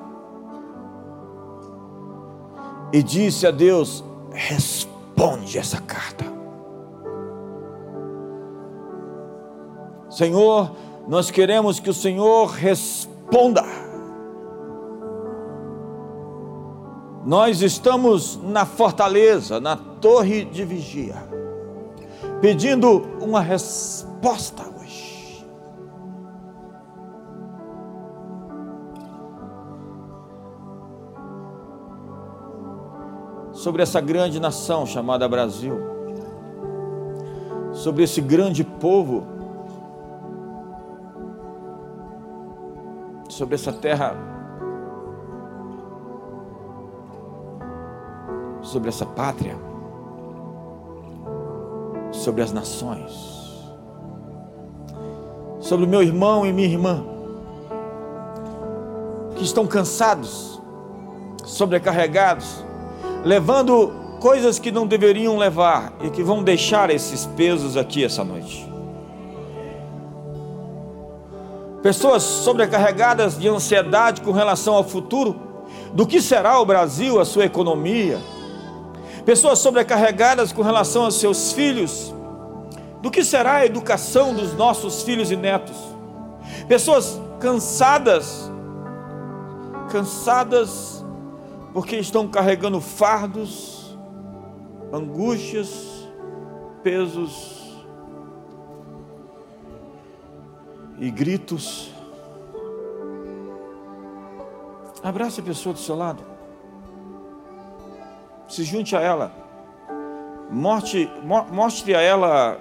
E 2.93 3.03
disse 3.03 3.47
a 3.47 3.51
Deus: 3.51 4.05
Responde 4.33 5.59
essa 5.59 5.81
carta. 5.81 6.40
Senhor, 10.21 10.73
nós 11.09 11.31
queremos 11.31 11.81
que 11.81 11.89
o 11.89 11.95
Senhor 11.95 12.45
responda. 12.51 13.65
Nós 17.25 17.63
estamos 17.63 18.39
na 18.43 18.67
fortaleza, 18.67 19.59
na 19.59 19.77
torre 19.77 20.45
de 20.45 20.63
vigia, 20.63 21.17
pedindo 22.39 23.01
uma 23.23 23.41
resposta 23.41 24.63
hoje. 24.79 25.43
Sobre 33.55 33.83
essa 33.83 34.03
grande 34.03 34.39
nação 34.39 34.85
chamada 34.85 35.27
Brasil, 35.27 35.79
sobre 37.73 38.03
esse 38.03 38.21
grande 38.21 38.63
povo, 38.63 39.40
sobre 43.41 43.55
essa 43.55 43.73
terra 43.73 44.15
sobre 48.61 48.91
essa 48.91 49.07
pátria, 49.07 49.57
sobre 52.13 52.43
as 52.43 52.53
nações, 52.53 53.11
sobre 55.59 55.87
o 55.87 55.89
meu 55.89 56.03
irmão 56.03 56.45
e 56.45 56.53
minha 56.53 56.69
irmã, 56.69 57.03
que 59.37 59.43
estão 59.43 59.67
cansados, 59.67 60.61
sobrecarregados, 61.43 62.63
levando 63.25 63.91
coisas 64.21 64.59
que 64.59 64.71
não 64.71 64.87
deveriam 64.87 65.39
levar 65.39 65.95
e 66.03 66.11
que 66.11 66.23
vão 66.23 66.45
deixar 66.45 66.91
esses 66.91 67.25
pesos 67.25 67.79
aqui 67.79 68.05
essa 68.05 68.23
noite. 68.23 68.70
Pessoas 71.83 72.23
sobrecarregadas 72.23 73.39
de 73.39 73.49
ansiedade 73.49 74.21
com 74.21 74.33
relação 74.33 74.75
ao 74.75 74.85
futuro, 74.85 75.41
do 75.93 76.07
que 76.07 76.21
será 76.21 76.61
o 76.61 76.67
Brasil, 76.67 77.19
a 77.19 77.25
sua 77.25 77.45
economia, 77.45 78.19
pessoas 79.25 79.59
sobrecarregadas 79.59 80.53
com 80.53 80.63
relação 80.63 81.05
aos 81.05 81.19
seus 81.19 81.53
filhos, 81.53 82.15
do 83.01 83.11
que 83.11 83.25
será 83.25 83.57
a 83.57 83.67
educação 83.67 84.35
dos 84.35 84.55
nossos 84.55 85.03
filhos 85.03 85.31
e 85.31 85.37
netos, 85.37 85.77
pessoas 86.69 87.21
cansadas, 87.39 88.51
cansadas 89.91 91.05
porque 91.73 91.97
estão 91.97 92.29
carregando 92.29 92.81
fardos, 92.81 93.97
angústias, 94.93 95.69
pesos 96.83 97.60
e 101.01 101.11
gritos. 101.11 101.91
Abraça 105.03 105.41
a 105.41 105.45
pessoa 105.45 105.73
do 105.73 105.81
seu 105.81 105.97
lado 105.97 106.31
se 108.51 108.65
junte 108.65 108.97
a 108.97 109.01
ela, 109.01 109.33
mostre, 110.51 111.09
mostre 111.23 111.95
a 111.95 112.01
ela 112.01 112.59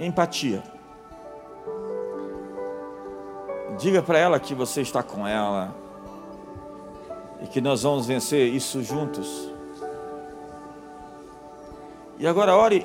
empatia. 0.00 0.62
Diga 3.78 4.02
para 4.02 4.18
ela 4.18 4.40
que 4.40 4.54
você 4.54 4.80
está 4.80 5.02
com 5.02 5.26
ela 5.26 5.74
e 7.40 7.46
que 7.46 7.60
nós 7.60 7.82
vamos 7.84 8.06
vencer 8.06 8.52
isso 8.52 8.82
juntos. 8.82 9.50
E 12.18 12.26
agora 12.26 12.56
ore, 12.56 12.84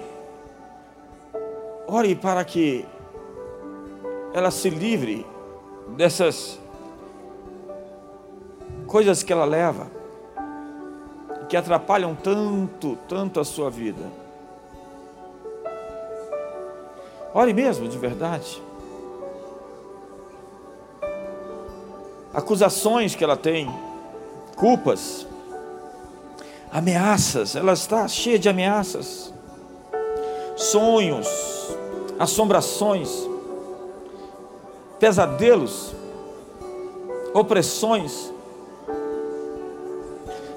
ore 1.91 2.15
para 2.15 2.43
que 2.45 2.85
ela 4.33 4.51
se 4.51 4.69
livre 4.69 5.25
dessas 5.95 6.59
coisas 8.85 9.23
que 9.23 9.33
ela 9.33 9.45
leva 9.45 9.87
que 11.49 11.57
atrapalham 11.57 12.15
tanto, 12.15 12.95
tanto 13.07 13.39
a 13.39 13.43
sua 13.43 13.71
vida. 13.71 14.05
Ore 17.33 17.53
mesmo, 17.53 17.87
de 17.87 17.97
verdade. 17.97 18.61
Acusações 22.31 23.15
que 23.15 23.23
ela 23.23 23.35
tem, 23.35 23.67
culpas, 24.55 25.25
ameaças, 26.71 27.55
ela 27.55 27.73
está 27.73 28.07
cheia 28.07 28.37
de 28.37 28.47
ameaças, 28.47 29.33
sonhos, 30.55 31.58
assombrações, 32.19 33.09
pesadelos, 34.99 35.95
opressões, 37.33 38.31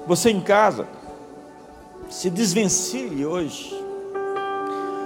você 0.05 0.29
em 0.29 0.41
casa, 0.41 0.85
se 2.09 2.29
desvencilhe 2.29 3.25
hoje. 3.25 3.73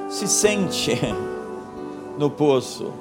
Se 0.10 0.28
sente 0.28 1.00
no 2.18 2.30
poço. 2.30 2.92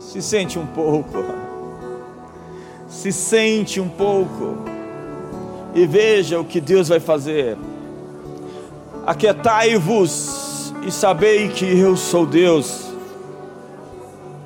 Se 0.00 0.20
sente 0.20 0.58
um 0.58 0.66
pouco. 0.66 1.18
Se 2.88 3.12
sente 3.12 3.80
um 3.80 3.88
pouco. 3.88 4.56
E 5.74 5.86
veja 5.86 6.40
o 6.40 6.44
que 6.44 6.60
Deus 6.60 6.88
vai 6.88 6.98
fazer. 6.98 7.56
Aquietai-vos 9.06 10.72
e 10.86 10.90
sabei 10.90 11.48
que 11.48 11.66
eu 11.66 11.96
sou 11.96 12.24
Deus. 12.26 12.87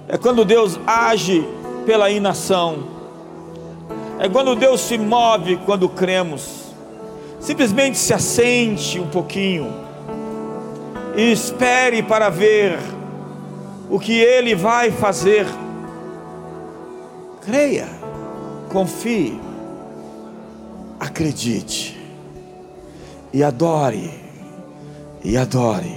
É 0.09 0.18
quando 0.18 0.44
Deus 0.44 0.78
age 0.86 1.46
pela 1.86 2.11
inação. 2.11 2.84
É 4.18 4.28
quando 4.28 4.55
Deus 4.55 4.80
se 4.80 4.98
move 4.98 5.57
quando 5.64 5.88
cremos. 5.88 6.62
Simplesmente 7.40 7.98
se 7.98 8.14
assente 8.14 9.00
um 9.00 9.09
pouquinho 9.09 9.72
e 11.16 11.32
espere 11.32 12.03
para 12.03 12.30
ver 12.30 12.78
o 13.90 13.98
que 13.98 14.18
Ele 14.18 14.55
vai 14.55 14.90
fazer. 14.90 15.46
Creia, 17.44 17.88
confie, 18.70 19.40
acredite 21.00 22.00
e 23.32 23.42
adore, 23.42 24.11
e 25.24 25.36
adore, 25.36 25.96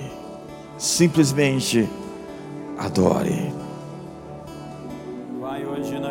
simplesmente 0.77 1.87
adore. 2.77 3.54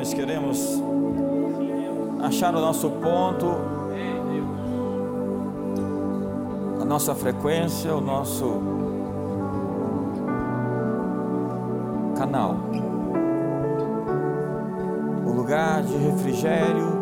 Nós 0.05 0.12
queremos 0.12 0.82
achar 2.22 2.55
o 2.55 2.61
nosso 2.61 2.90
ponto 2.90 3.46
a 6.78 6.84
nossa 6.84 7.14
frequência, 7.14 7.96
o 7.96 8.02
nosso 8.02 8.61
canal, 12.18 12.55
o 15.26 15.32
lugar 15.32 15.82
de 15.82 15.96
refrigério, 15.96 16.92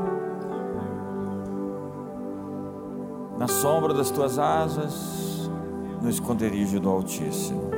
na 3.36 3.48
sombra 3.48 3.92
das 3.92 4.12
tuas 4.12 4.38
asas, 4.38 5.50
no 6.00 6.08
esconderijo 6.08 6.78
do 6.78 6.88
Altíssimo. 6.88 7.71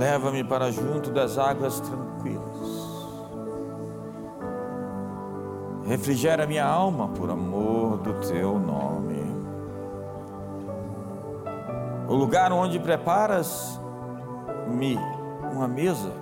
Leva-me 0.00 0.42
para 0.42 0.72
junto 0.72 1.10
das 1.10 1.36
águas 1.36 1.78
tranquilas 1.80 2.90
refrigera 5.90 6.46
minha 6.46 6.64
alma 6.64 7.08
por 7.08 7.28
amor 7.30 7.98
do 7.98 8.14
teu 8.20 8.60
nome. 8.60 9.20
O 12.08 12.14
lugar 12.14 12.52
onde 12.52 12.78
preparas-me 12.78 13.80
uma 15.52 15.66
mesa 15.66 16.12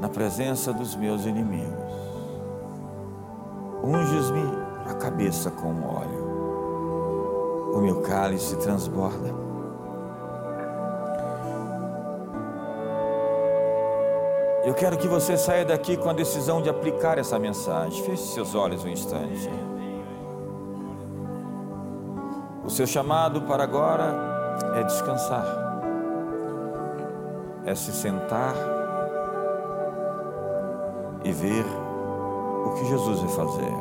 na 0.00 0.08
presença 0.08 0.72
dos 0.72 0.96
meus 0.96 1.24
inimigos. 1.24 1.94
Unges-me 3.84 4.42
a 4.90 4.94
cabeça 4.94 5.48
com 5.48 5.68
óleo, 5.84 6.26
o 7.76 7.80
meu 7.80 8.02
cálice 8.02 8.56
transborda. 8.56 9.45
Eu 14.66 14.74
quero 14.74 14.98
que 14.98 15.06
você 15.06 15.36
saia 15.36 15.64
daqui 15.64 15.96
com 15.96 16.10
a 16.10 16.12
decisão 16.12 16.60
de 16.60 16.68
aplicar 16.68 17.18
essa 17.18 17.38
mensagem. 17.38 18.02
Feche 18.02 18.24
seus 18.24 18.52
olhos 18.52 18.84
um 18.84 18.88
instante. 18.88 19.48
O 22.64 22.68
seu 22.68 22.84
chamado 22.84 23.42
para 23.42 23.62
agora 23.62 24.12
é 24.74 24.82
descansar, 24.82 25.46
é 27.64 27.76
se 27.76 27.92
sentar 27.92 28.56
e 31.22 31.30
ver 31.30 31.64
o 32.64 32.70
que 32.70 32.86
Jesus 32.86 33.20
vai 33.20 33.28
fazer, 33.28 33.72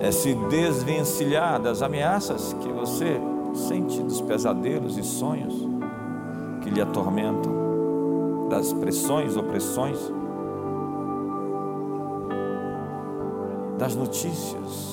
é 0.00 0.12
se 0.12 0.34
desvencilhar 0.50 1.58
das 1.58 1.80
ameaças 1.80 2.54
que 2.60 2.68
você 2.68 3.18
sente, 3.54 4.02
dos 4.02 4.20
pesadelos 4.20 4.98
e 4.98 5.02
sonhos 5.02 5.54
que 6.60 6.68
lhe 6.68 6.82
atormentam, 6.82 7.69
das 8.50 8.72
pressões, 8.74 9.36
opressões, 9.36 9.98
das 13.78 13.96
notícias 13.96 14.90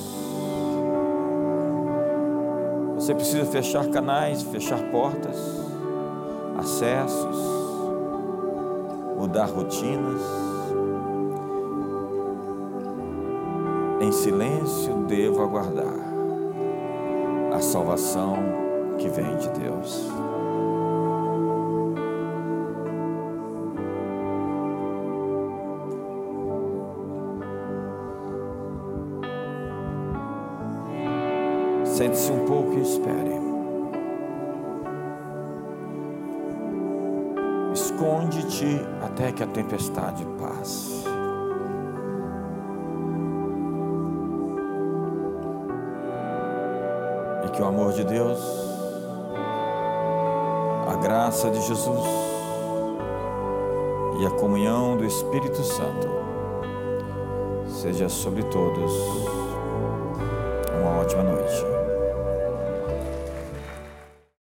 Você 3.08 3.16
precisa 3.16 3.46
fechar 3.46 3.88
canais, 3.88 4.42
fechar 4.42 4.82
portas, 4.92 5.38
acessos, 6.58 7.38
mudar 9.18 9.46
rotinas. 9.46 10.22
Em 14.02 14.12
silêncio 14.12 15.06
devo 15.08 15.42
aguardar 15.42 15.96
a 17.54 17.62
salvação 17.62 18.36
que 18.98 19.08
vem 19.08 19.38
de 19.38 19.50
Deus. 19.52 20.12
Sente-se 32.18 32.32
um 32.32 32.46
pouco 32.46 32.74
e 32.74 32.82
espere. 32.82 33.38
Esconde-te 37.74 38.82
até 39.04 39.32
que 39.32 39.44
a 39.44 39.48
tempestade 39.48 40.26
passe. 40.40 41.04
E 47.46 47.50
que 47.52 47.62
o 47.62 47.66
amor 47.66 47.94
de 47.94 48.04
Deus, 48.04 48.40
a 50.88 50.96
graça 50.96 51.52
de 51.52 51.62
Jesus 51.62 52.08
e 54.20 54.26
a 54.26 54.32
comunhão 54.32 54.98
do 54.98 55.06
Espírito 55.06 55.62
Santo 55.62 56.08
seja 57.68 58.10
sobre 58.10 58.42
todos. 58.44 58.92
Uma 60.82 61.02
ótima 61.02 61.22
noite. 61.22 61.77